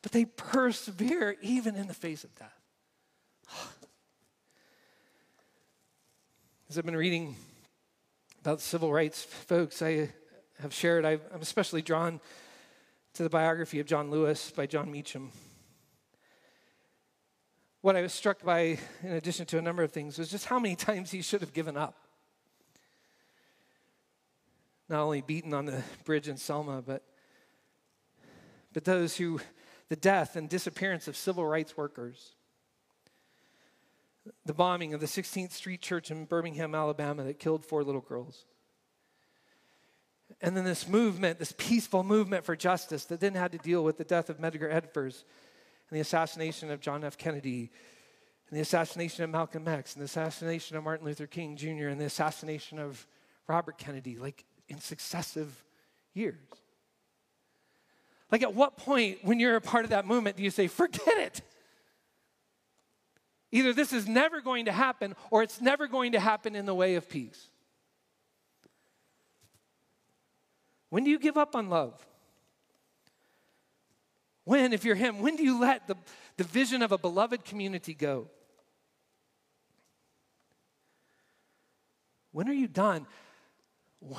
But 0.00 0.12
they 0.12 0.26
persevere 0.26 1.36
even 1.42 1.74
in 1.74 1.88
the 1.88 1.94
face 1.94 2.22
of 2.22 2.32
death. 2.36 2.60
As 6.70 6.78
I've 6.78 6.86
been 6.86 6.96
reading 6.96 7.34
about 8.40 8.60
civil 8.60 8.92
rights 8.92 9.24
folks, 9.24 9.82
I 9.82 10.08
have 10.60 10.72
shared, 10.72 11.04
i 11.04 11.12
am 11.12 11.40
especially 11.40 11.82
drawn 11.82 12.20
to 13.14 13.22
the 13.22 13.30
biography 13.30 13.78
of 13.78 13.86
John 13.86 14.10
Lewis 14.10 14.50
by 14.50 14.66
Jon 14.66 14.90
Meacham. 14.90 15.30
What 17.82 17.96
I 17.96 18.02
was 18.02 18.12
struck 18.12 18.42
by, 18.42 18.78
in 19.02 19.12
addition 19.12 19.44
to 19.46 19.58
a 19.58 19.62
number 19.62 19.82
of 19.82 19.92
things, 19.92 20.18
was 20.18 20.30
just 20.30 20.46
how 20.46 20.58
many 20.58 20.76
times 20.88 21.10
he 21.10 21.20
should 21.20 21.40
have 21.40 21.52
given 21.52 21.76
up. 21.76 21.96
Not 24.88 25.00
only 25.00 25.20
beaten 25.20 25.52
on 25.52 25.66
the 25.66 25.82
bridge 26.04 26.28
in 26.28 26.36
Selma, 26.36 26.82
but, 26.82 27.02
but 28.72 28.84
those 28.84 29.16
who, 29.16 29.40
the 29.88 29.96
death 29.96 30.36
and 30.36 30.48
disappearance 30.48 31.08
of 31.08 31.16
civil 31.16 31.44
rights 31.46 31.76
workers 31.76 32.34
the 34.44 34.54
bombing 34.54 34.94
of 34.94 35.00
the 35.00 35.06
16th 35.06 35.52
Street 35.52 35.80
Church 35.80 36.10
in 36.10 36.24
Birmingham, 36.24 36.74
Alabama, 36.74 37.24
that 37.24 37.38
killed 37.38 37.64
four 37.64 37.82
little 37.82 38.00
girls. 38.00 38.44
And 40.40 40.56
then 40.56 40.64
this 40.64 40.88
movement, 40.88 41.38
this 41.38 41.54
peaceful 41.56 42.02
movement 42.02 42.44
for 42.44 42.56
justice 42.56 43.04
that 43.06 43.20
then 43.20 43.34
had 43.34 43.52
to 43.52 43.58
deal 43.58 43.84
with 43.84 43.98
the 43.98 44.04
death 44.04 44.30
of 44.30 44.38
Medgar 44.38 44.70
Evers 44.70 45.24
and 45.88 45.96
the 45.96 46.00
assassination 46.00 46.70
of 46.70 46.80
John 46.80 47.04
F. 47.04 47.18
Kennedy 47.18 47.70
and 48.48 48.56
the 48.56 48.62
assassination 48.62 49.24
of 49.24 49.30
Malcolm 49.30 49.66
X 49.68 49.94
and 49.94 50.00
the 50.00 50.06
assassination 50.06 50.76
of 50.76 50.84
Martin 50.84 51.06
Luther 51.06 51.26
King 51.26 51.56
Jr. 51.56 51.88
and 51.88 52.00
the 52.00 52.04
assassination 52.04 52.78
of 52.78 53.06
Robert 53.46 53.78
Kennedy, 53.78 54.16
like 54.16 54.44
in 54.68 54.80
successive 54.80 55.64
years. 56.14 56.36
Like, 58.30 58.42
at 58.42 58.54
what 58.54 58.78
point 58.78 59.18
when 59.22 59.38
you're 59.38 59.56
a 59.56 59.60
part 59.60 59.84
of 59.84 59.90
that 59.90 60.06
movement 60.06 60.36
do 60.36 60.42
you 60.42 60.50
say, 60.50 60.66
forget 60.66 61.18
it? 61.18 61.42
Either 63.50 63.74
this 63.74 63.92
is 63.92 64.08
never 64.08 64.40
going 64.40 64.64
to 64.64 64.72
happen 64.72 65.14
or 65.30 65.42
it's 65.42 65.60
never 65.60 65.86
going 65.86 66.12
to 66.12 66.20
happen 66.20 66.56
in 66.56 66.64
the 66.64 66.74
way 66.74 66.94
of 66.94 67.08
peace. 67.08 67.50
When 70.92 71.04
do 71.04 71.10
you 71.10 71.18
give 71.18 71.38
up 71.38 71.56
on 71.56 71.70
love? 71.70 72.06
When, 74.44 74.74
if 74.74 74.84
you're 74.84 74.94
Him, 74.94 75.20
when 75.20 75.36
do 75.36 75.42
you 75.42 75.58
let 75.58 75.86
the, 75.86 75.96
the 76.36 76.44
vision 76.44 76.82
of 76.82 76.92
a 76.92 76.98
beloved 76.98 77.46
community 77.46 77.94
go? 77.94 78.28
When 82.32 82.46
are 82.46 82.52
you 82.52 82.68
done? 82.68 83.06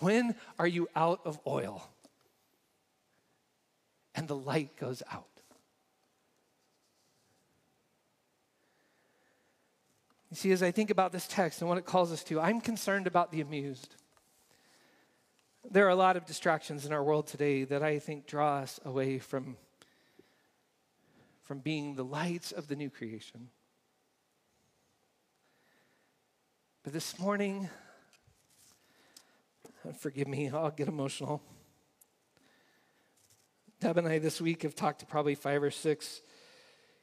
When 0.00 0.34
are 0.58 0.66
you 0.66 0.88
out 0.96 1.20
of 1.24 1.38
oil? 1.46 1.88
And 4.16 4.26
the 4.26 4.34
light 4.34 4.76
goes 4.76 5.04
out. 5.12 5.28
You 10.28 10.36
see, 10.36 10.50
as 10.50 10.60
I 10.60 10.72
think 10.72 10.90
about 10.90 11.12
this 11.12 11.28
text 11.28 11.60
and 11.60 11.68
what 11.68 11.78
it 11.78 11.86
calls 11.86 12.10
us 12.10 12.24
to, 12.24 12.40
I'm 12.40 12.60
concerned 12.60 13.06
about 13.06 13.30
the 13.30 13.40
amused. 13.40 13.94
There 15.72 15.86
are 15.86 15.90
a 15.90 15.94
lot 15.94 16.16
of 16.16 16.26
distractions 16.26 16.84
in 16.84 16.92
our 16.92 17.04
world 17.04 17.28
today 17.28 17.62
that 17.62 17.80
I 17.80 18.00
think 18.00 18.26
draw 18.26 18.56
us 18.56 18.80
away 18.84 19.20
from, 19.20 19.56
from 21.44 21.60
being 21.60 21.94
the 21.94 22.04
lights 22.04 22.50
of 22.50 22.66
the 22.66 22.74
new 22.74 22.90
creation. 22.90 23.50
But 26.82 26.92
this 26.92 27.20
morning, 27.20 27.70
forgive 30.00 30.26
me, 30.26 30.50
I'll 30.50 30.72
get 30.72 30.88
emotional. 30.88 31.40
Deb 33.78 33.96
and 33.96 34.08
I 34.08 34.18
this 34.18 34.40
week 34.40 34.64
have 34.64 34.74
talked 34.74 34.98
to 35.00 35.06
probably 35.06 35.36
five 35.36 35.62
or 35.62 35.70
six 35.70 36.20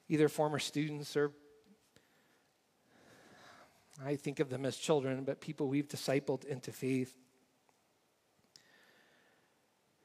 either 0.10 0.28
former 0.28 0.60
students 0.60 1.16
or 1.16 1.32
I 4.06 4.18
think 4.18 4.42
of 4.42 4.50
them 4.50 4.66
as 4.66 4.76
children, 4.76 5.24
but 5.24 5.40
people 5.40 5.70
we've 5.70 5.88
discipled 5.88 6.44
into 6.44 6.74
faith, 6.74 7.16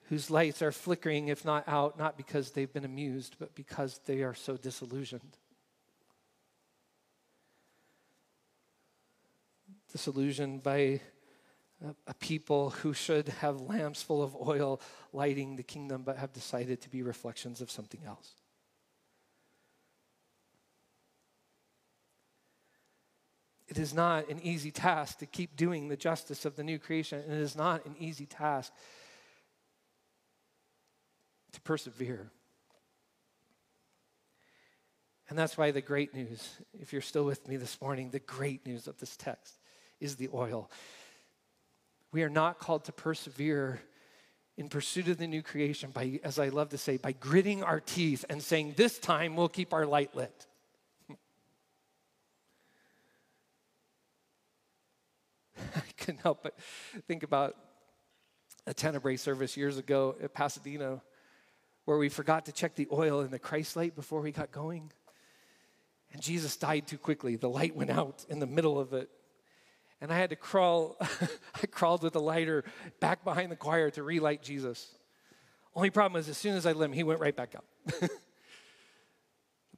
whose 0.08 0.30
lights 0.30 0.62
are 0.62 0.72
flickering, 0.72 1.28
if 1.28 1.44
not 1.44 1.66
out, 1.68 1.98
not 1.98 2.16
because 2.16 2.50
they've 2.50 2.72
been 2.72 2.84
amused, 2.84 3.36
but 3.38 3.54
because 3.54 4.00
they 4.06 4.22
are 4.22 4.34
so 4.34 4.56
disillusioned. 4.56 5.36
Disillusioned 9.90 10.62
by 10.62 11.00
a, 12.06 12.14
people 12.14 12.70
who 12.70 12.92
should 12.92 13.28
have 13.28 13.60
lamps 13.60 14.02
full 14.02 14.22
of 14.22 14.36
oil 14.36 14.80
lighting 15.12 15.56
the 15.56 15.62
kingdom, 15.62 16.02
but 16.02 16.16
have 16.16 16.32
decided 16.32 16.80
to 16.80 16.90
be 16.90 17.02
reflections 17.02 17.60
of 17.60 17.70
something 17.70 18.00
else. 18.06 18.32
It 23.68 23.78
is 23.78 23.94
not 23.94 24.28
an 24.28 24.38
easy 24.42 24.70
task 24.70 25.18
to 25.20 25.26
keep 25.26 25.56
doing 25.56 25.88
the 25.88 25.96
justice 25.96 26.44
of 26.44 26.56
the 26.56 26.62
new 26.62 26.78
creation. 26.78 27.22
And 27.26 27.32
it 27.32 27.40
is 27.40 27.56
not 27.56 27.86
an 27.86 27.96
easy 27.98 28.26
task 28.26 28.70
to 31.52 31.60
persevere. 31.60 32.30
And 35.28 35.38
that's 35.38 35.56
why 35.56 35.70
the 35.70 35.80
great 35.80 36.14
news, 36.14 36.58
if 36.78 36.92
you're 36.92 37.00
still 37.00 37.24
with 37.24 37.48
me 37.48 37.56
this 37.56 37.80
morning, 37.80 38.10
the 38.10 38.18
great 38.18 38.66
news 38.66 38.86
of 38.86 38.98
this 38.98 39.16
text 39.16 39.58
is 40.00 40.16
the 40.16 40.28
oil. 40.34 40.70
We 42.12 42.22
are 42.22 42.28
not 42.28 42.58
called 42.58 42.84
to 42.84 42.92
persevere 42.92 43.80
in 44.58 44.68
pursuit 44.68 45.08
of 45.08 45.16
the 45.16 45.26
new 45.26 45.42
creation 45.42 45.90
by, 45.90 46.20
as 46.22 46.38
I 46.38 46.48
love 46.48 46.68
to 46.70 46.78
say, 46.78 46.98
by 46.98 47.12
gritting 47.12 47.62
our 47.62 47.80
teeth 47.80 48.24
and 48.28 48.42
saying, 48.42 48.74
This 48.76 48.98
time 48.98 49.34
we'll 49.34 49.48
keep 49.48 49.72
our 49.72 49.86
light 49.86 50.14
lit. 50.14 50.46
I 55.58 55.80
couldn't 55.96 56.20
help 56.20 56.42
but 56.42 56.58
think 57.08 57.22
about 57.22 57.56
a 58.66 58.74
Tenebrae 58.74 59.16
service 59.16 59.56
years 59.56 59.78
ago 59.78 60.14
at 60.22 60.34
Pasadena 60.34 61.00
where 61.84 61.98
we 61.98 62.08
forgot 62.08 62.46
to 62.46 62.52
check 62.52 62.74
the 62.74 62.88
oil 62.92 63.20
in 63.20 63.30
the 63.30 63.38
Christ 63.38 63.76
light 63.76 63.94
before 63.94 64.20
we 64.20 64.32
got 64.32 64.52
going. 64.52 64.92
And 66.12 66.22
Jesus 66.22 66.56
died 66.56 66.86
too 66.86 66.98
quickly. 66.98 67.36
The 67.36 67.48
light 67.48 67.74
went 67.74 67.90
out 67.90 68.24
in 68.28 68.38
the 68.38 68.46
middle 68.46 68.78
of 68.78 68.92
it. 68.92 69.10
And 70.00 70.12
I 70.12 70.18
had 70.18 70.30
to 70.30 70.36
crawl, 70.36 70.96
I 71.62 71.66
crawled 71.66 72.02
with 72.02 72.14
a 72.16 72.20
lighter 72.20 72.64
back 73.00 73.24
behind 73.24 73.50
the 73.50 73.56
choir 73.56 73.90
to 73.90 74.02
relight 74.02 74.42
Jesus. 74.42 74.94
Only 75.74 75.90
problem 75.90 76.14
was, 76.14 76.28
as 76.28 76.36
soon 76.36 76.56
as 76.56 76.66
I 76.66 76.72
lit 76.72 76.86
him, 76.86 76.92
he 76.92 77.02
went 77.02 77.20
right 77.20 77.34
back 77.34 77.54
up. 77.54 77.64
the 77.86 78.10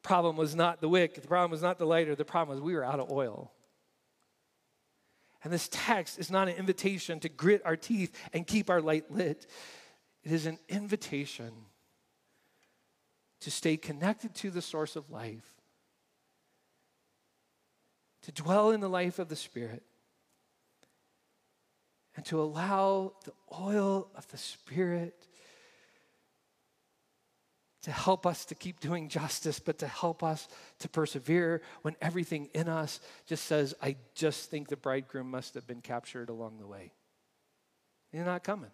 problem 0.03 0.37
was 0.37 0.55
not 0.55 0.81
the 0.81 0.88
wick, 0.88 1.14
the 1.14 1.29
problem 1.29 1.51
was 1.51 1.62
not 1.62 1.79
the 1.79 1.87
lighter, 1.87 2.14
the 2.14 2.25
problem 2.25 2.57
was 2.57 2.62
we 2.62 2.75
were 2.75 2.85
out 2.85 3.01
of 3.01 3.11
oil. 3.12 3.53
And 5.45 5.53
this 5.53 5.69
text 5.71 6.19
is 6.19 6.31
not 6.31 6.49
an 6.49 6.55
invitation 6.57 7.21
to 7.21 7.29
grit 7.29 7.62
our 7.64 7.77
teeth 7.77 8.19
and 8.33 8.47
keep 8.47 8.71
our 8.71 8.81
light 8.81 9.11
lit. 9.11 9.47
It 10.25 10.33
is 10.33 10.47
an 10.47 10.59
invitation 10.71 11.53
to 13.44 13.50
stay 13.50 13.76
connected 13.76 14.35
to 14.35 14.50
the 14.50 14.62
source 14.62 14.96
of 14.96 15.11
life, 15.11 15.52
to 18.22 18.33
dwell 18.33 18.70
in 18.70 18.80
the 18.80 18.88
life 18.88 19.18
of 19.18 19.28
the 19.28 19.37
Spirit, 19.37 19.83
and 22.16 22.24
to 22.24 22.40
allow 22.40 23.12
the 23.26 23.33
oil 23.52 24.09
of 24.14 24.26
the 24.28 24.38
Spirit 24.38 25.26
to 27.83 27.92
help 27.92 28.24
us 28.24 28.46
to 28.46 28.54
keep 28.54 28.80
doing 28.80 29.11
justice, 29.11 29.59
but 29.59 29.78
to 29.80 29.87
help 29.87 30.22
us 30.22 30.48
to 30.78 30.88
persevere 30.88 31.61
when 31.83 31.94
everything 32.00 32.48
in 32.54 32.66
us 32.66 32.98
just 33.26 33.44
says, 33.44 33.74
I 33.83 33.96
just 34.14 34.50
think 34.50 34.68
the 34.68 34.76
bridegroom 34.78 35.30
must 35.30 35.52
have 35.52 35.66
been 35.66 35.83
captured 35.83 36.30
along 36.30 36.57
the 36.57 36.66
way. 36.66 36.92
You're 38.11 38.24
not 38.24 38.42
coming. 38.42 38.70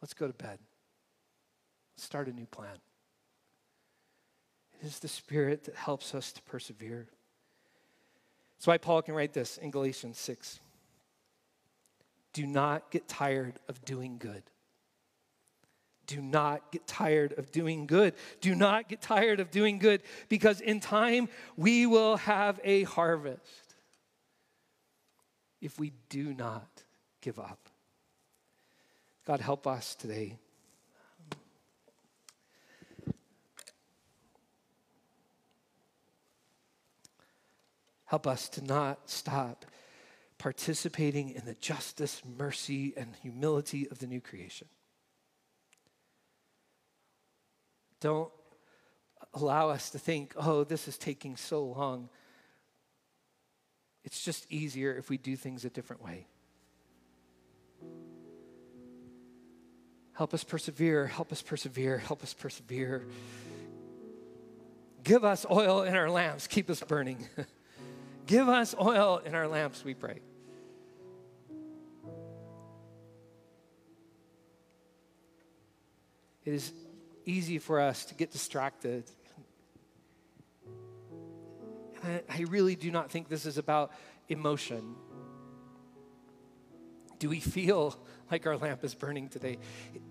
Let's 0.00 0.14
go 0.14 0.28
to 0.28 0.32
bed. 0.32 0.60
Let's 1.96 2.04
start 2.04 2.28
a 2.28 2.32
new 2.32 2.46
plan. 2.46 2.78
Is 4.82 4.98
the 4.98 5.08
Spirit 5.08 5.64
that 5.64 5.76
helps 5.76 6.14
us 6.14 6.32
to 6.32 6.42
persevere. 6.42 7.06
That's 8.56 8.66
why 8.66 8.78
Paul 8.78 9.02
can 9.02 9.14
write 9.14 9.32
this 9.32 9.56
in 9.58 9.70
Galatians 9.70 10.18
6. 10.18 10.58
Do 12.32 12.46
not 12.46 12.90
get 12.90 13.06
tired 13.06 13.60
of 13.68 13.84
doing 13.84 14.18
good. 14.18 14.42
Do 16.06 16.20
not 16.20 16.72
get 16.72 16.86
tired 16.86 17.32
of 17.38 17.52
doing 17.52 17.86
good. 17.86 18.14
Do 18.40 18.54
not 18.54 18.88
get 18.88 19.00
tired 19.00 19.38
of 19.38 19.50
doing 19.50 19.78
good 19.78 20.02
because 20.28 20.60
in 20.60 20.80
time 20.80 21.28
we 21.56 21.86
will 21.86 22.16
have 22.16 22.58
a 22.64 22.82
harvest 22.82 23.76
if 25.60 25.78
we 25.78 25.92
do 26.08 26.34
not 26.34 26.82
give 27.20 27.38
up. 27.38 27.68
God, 29.26 29.40
help 29.40 29.66
us 29.66 29.94
today. 29.94 30.38
Help 38.12 38.26
us 38.26 38.50
to 38.50 38.62
not 38.62 39.08
stop 39.08 39.64
participating 40.36 41.30
in 41.30 41.46
the 41.46 41.54
justice, 41.54 42.20
mercy, 42.36 42.92
and 42.94 43.16
humility 43.22 43.88
of 43.90 44.00
the 44.00 44.06
new 44.06 44.20
creation. 44.20 44.68
Don't 48.00 48.30
allow 49.32 49.70
us 49.70 49.88
to 49.92 49.98
think, 49.98 50.34
oh, 50.36 50.62
this 50.62 50.88
is 50.88 50.98
taking 50.98 51.38
so 51.38 51.64
long. 51.64 52.10
It's 54.04 54.22
just 54.22 54.44
easier 54.52 54.94
if 54.94 55.08
we 55.08 55.16
do 55.16 55.34
things 55.34 55.64
a 55.64 55.70
different 55.70 56.04
way. 56.04 56.26
Help 60.12 60.34
us 60.34 60.44
persevere, 60.44 61.06
help 61.06 61.32
us 61.32 61.40
persevere, 61.40 61.96
help 61.96 62.22
us 62.22 62.34
persevere. 62.34 63.06
Give 65.02 65.24
us 65.24 65.46
oil 65.50 65.80
in 65.84 65.96
our 65.96 66.10
lamps, 66.10 66.46
keep 66.46 66.68
us 66.68 66.82
burning. 66.82 67.26
Give 68.26 68.48
us 68.48 68.74
oil 68.80 69.20
in 69.24 69.34
our 69.34 69.48
lamps, 69.48 69.84
we 69.84 69.94
pray. 69.94 70.20
It 76.44 76.54
is 76.54 76.72
easy 77.24 77.58
for 77.58 77.80
us 77.80 78.04
to 78.06 78.14
get 78.14 78.32
distracted. 78.32 79.04
And 82.02 82.20
I, 82.28 82.38
I 82.38 82.40
really 82.42 82.74
do 82.74 82.90
not 82.90 83.10
think 83.10 83.28
this 83.28 83.46
is 83.46 83.58
about 83.58 83.92
emotion. 84.28 84.96
Do 87.18 87.28
we 87.28 87.38
feel 87.38 87.96
like 88.32 88.46
our 88.46 88.56
lamp 88.56 88.82
is 88.82 88.94
burning 88.94 89.28
today? 89.28 89.58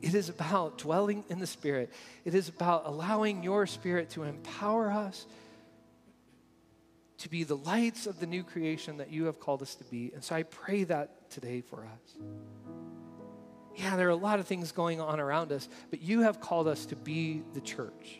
It 0.01 0.15
is 0.15 0.29
about 0.29 0.77
dwelling 0.77 1.25
in 1.29 1.39
the 1.39 1.47
Spirit. 1.47 1.91
It 2.23 2.33
is 2.33 2.47
about 2.47 2.83
allowing 2.85 3.43
your 3.43 3.67
Spirit 3.67 4.11
to 4.11 4.23
empower 4.23 4.89
us 4.89 5.25
to 7.21 7.29
be 7.29 7.43
the 7.43 7.57
lights 7.57 8.05
of 8.05 8.19
the 8.19 8.27
new 8.27 8.43
creation 8.43 8.97
that 8.97 9.11
you 9.11 9.25
have 9.25 9.39
called 9.39 9.61
us 9.61 9.75
to 9.75 9.83
be. 9.85 10.11
And 10.13 10.23
so 10.23 10.35
I 10.35 10.43
pray 10.43 10.83
that 10.85 11.29
today 11.31 11.61
for 11.61 11.85
us 11.85 12.23
yeah, 13.75 13.95
there 13.95 14.07
are 14.07 14.11
a 14.11 14.15
lot 14.15 14.39
of 14.39 14.47
things 14.47 14.71
going 14.71 14.99
on 14.99 15.19
around 15.19 15.51
us, 15.51 15.67
but 15.89 16.01
you 16.01 16.21
have 16.21 16.39
called 16.41 16.67
us 16.67 16.85
to 16.87 16.95
be 16.95 17.41
the 17.53 17.61
church, 17.61 18.19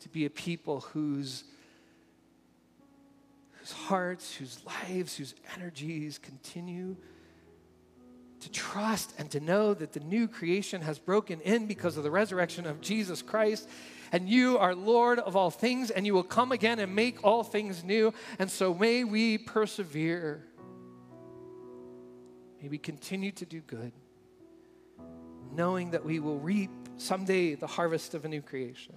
to 0.00 0.08
be 0.08 0.24
a 0.24 0.30
people 0.30 0.80
whose, 0.80 1.44
whose 3.52 3.72
hearts, 3.72 4.34
whose 4.34 4.60
lives, 4.64 5.16
whose 5.16 5.34
energies 5.56 6.18
continue 6.18 6.96
to 8.42 8.50
trust 8.50 9.14
and 9.18 9.30
to 9.30 9.40
know 9.40 9.74
that 9.74 9.92
the 9.92 10.00
new 10.00 10.28
creation 10.28 10.82
has 10.82 10.98
broken 10.98 11.40
in 11.40 11.66
because 11.66 11.96
of 11.96 12.04
the 12.04 12.10
resurrection 12.10 12.66
of 12.66 12.80
Jesus 12.80 13.22
Christ. 13.22 13.68
And 14.12 14.28
you 14.28 14.58
are 14.58 14.74
Lord 14.74 15.18
of 15.18 15.36
all 15.36 15.50
things, 15.50 15.90
and 15.90 16.04
you 16.04 16.14
will 16.14 16.22
come 16.22 16.52
again 16.52 16.78
and 16.78 16.94
make 16.94 17.24
all 17.24 17.42
things 17.42 17.82
new. 17.82 18.12
And 18.38 18.50
so 18.50 18.74
may 18.74 19.04
we 19.04 19.38
persevere. 19.38 20.44
May 22.60 22.68
we 22.68 22.78
continue 22.78 23.32
to 23.32 23.46
do 23.46 23.60
good 23.60 23.92
knowing 25.54 25.90
that 25.90 26.04
we 26.04 26.18
will 26.20 26.38
reap 26.38 26.70
someday 26.96 27.54
the 27.54 27.66
harvest 27.66 28.14
of 28.14 28.24
a 28.24 28.28
new 28.28 28.42
creation. 28.42 28.94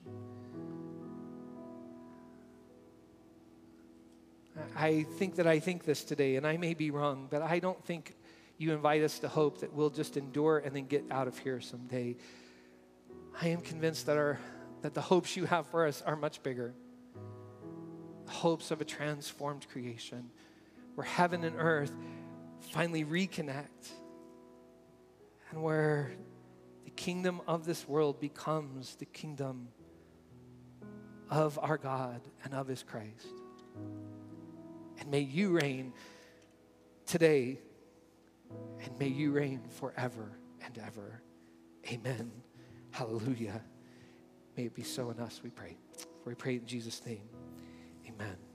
I 4.75 5.03
think 5.17 5.35
that 5.35 5.47
I 5.47 5.59
think 5.59 5.83
this 5.83 6.03
today, 6.03 6.37
and 6.37 6.47
I 6.47 6.55
may 6.57 6.73
be 6.73 6.91
wrong, 6.91 7.27
but 7.29 7.41
I 7.41 7.59
don't 7.59 7.83
think 7.83 8.15
you 8.57 8.73
invite 8.73 9.03
us 9.03 9.19
to 9.19 9.27
hope 9.27 9.59
that 9.59 9.73
we'll 9.73 9.89
just 9.89 10.17
endure 10.17 10.59
and 10.59 10.75
then 10.75 10.85
get 10.85 11.03
out 11.11 11.27
of 11.27 11.37
here 11.37 11.59
someday. 11.59 12.15
I 13.41 13.49
am 13.49 13.61
convinced 13.61 14.05
that, 14.05 14.17
our, 14.17 14.39
that 14.81 14.93
the 14.93 15.01
hopes 15.01 15.35
you 15.35 15.45
have 15.45 15.67
for 15.67 15.85
us 15.85 16.01
are 16.01 16.15
much 16.15 16.41
bigger. 16.41 16.73
The 18.25 18.31
hopes 18.31 18.71
of 18.71 18.81
a 18.81 18.85
transformed 18.85 19.67
creation, 19.69 20.29
where 20.95 21.05
heaven 21.05 21.43
and 21.43 21.55
earth 21.59 21.91
finally 22.71 23.03
reconnect, 23.03 23.91
and 25.51 25.61
where 25.61 26.11
the 26.85 26.91
kingdom 26.91 27.41
of 27.47 27.65
this 27.65 27.87
world 27.87 28.19
becomes 28.19 28.95
the 28.95 29.05
kingdom 29.05 29.67
of 31.29 31.59
our 31.61 31.77
God 31.77 32.21
and 32.43 32.53
of 32.53 32.67
his 32.67 32.83
Christ. 32.83 33.27
And 34.99 35.11
may 35.11 35.19
you 35.19 35.49
reign 35.49 35.93
today, 37.05 37.59
and 38.83 38.97
may 38.99 39.07
you 39.07 39.31
reign 39.31 39.61
forever 39.79 40.39
and 40.63 40.77
ever. 40.77 41.21
Amen. 41.91 42.31
Hallelujah. 42.91 43.61
May 44.57 44.65
it 44.65 44.73
be 44.73 44.83
so 44.83 45.09
in 45.09 45.19
us, 45.19 45.41
we 45.43 45.49
pray. 45.49 45.77
For 46.23 46.29
we 46.29 46.35
pray 46.35 46.55
in 46.55 46.65
Jesus' 46.65 47.05
name. 47.05 47.27
Amen. 48.07 48.37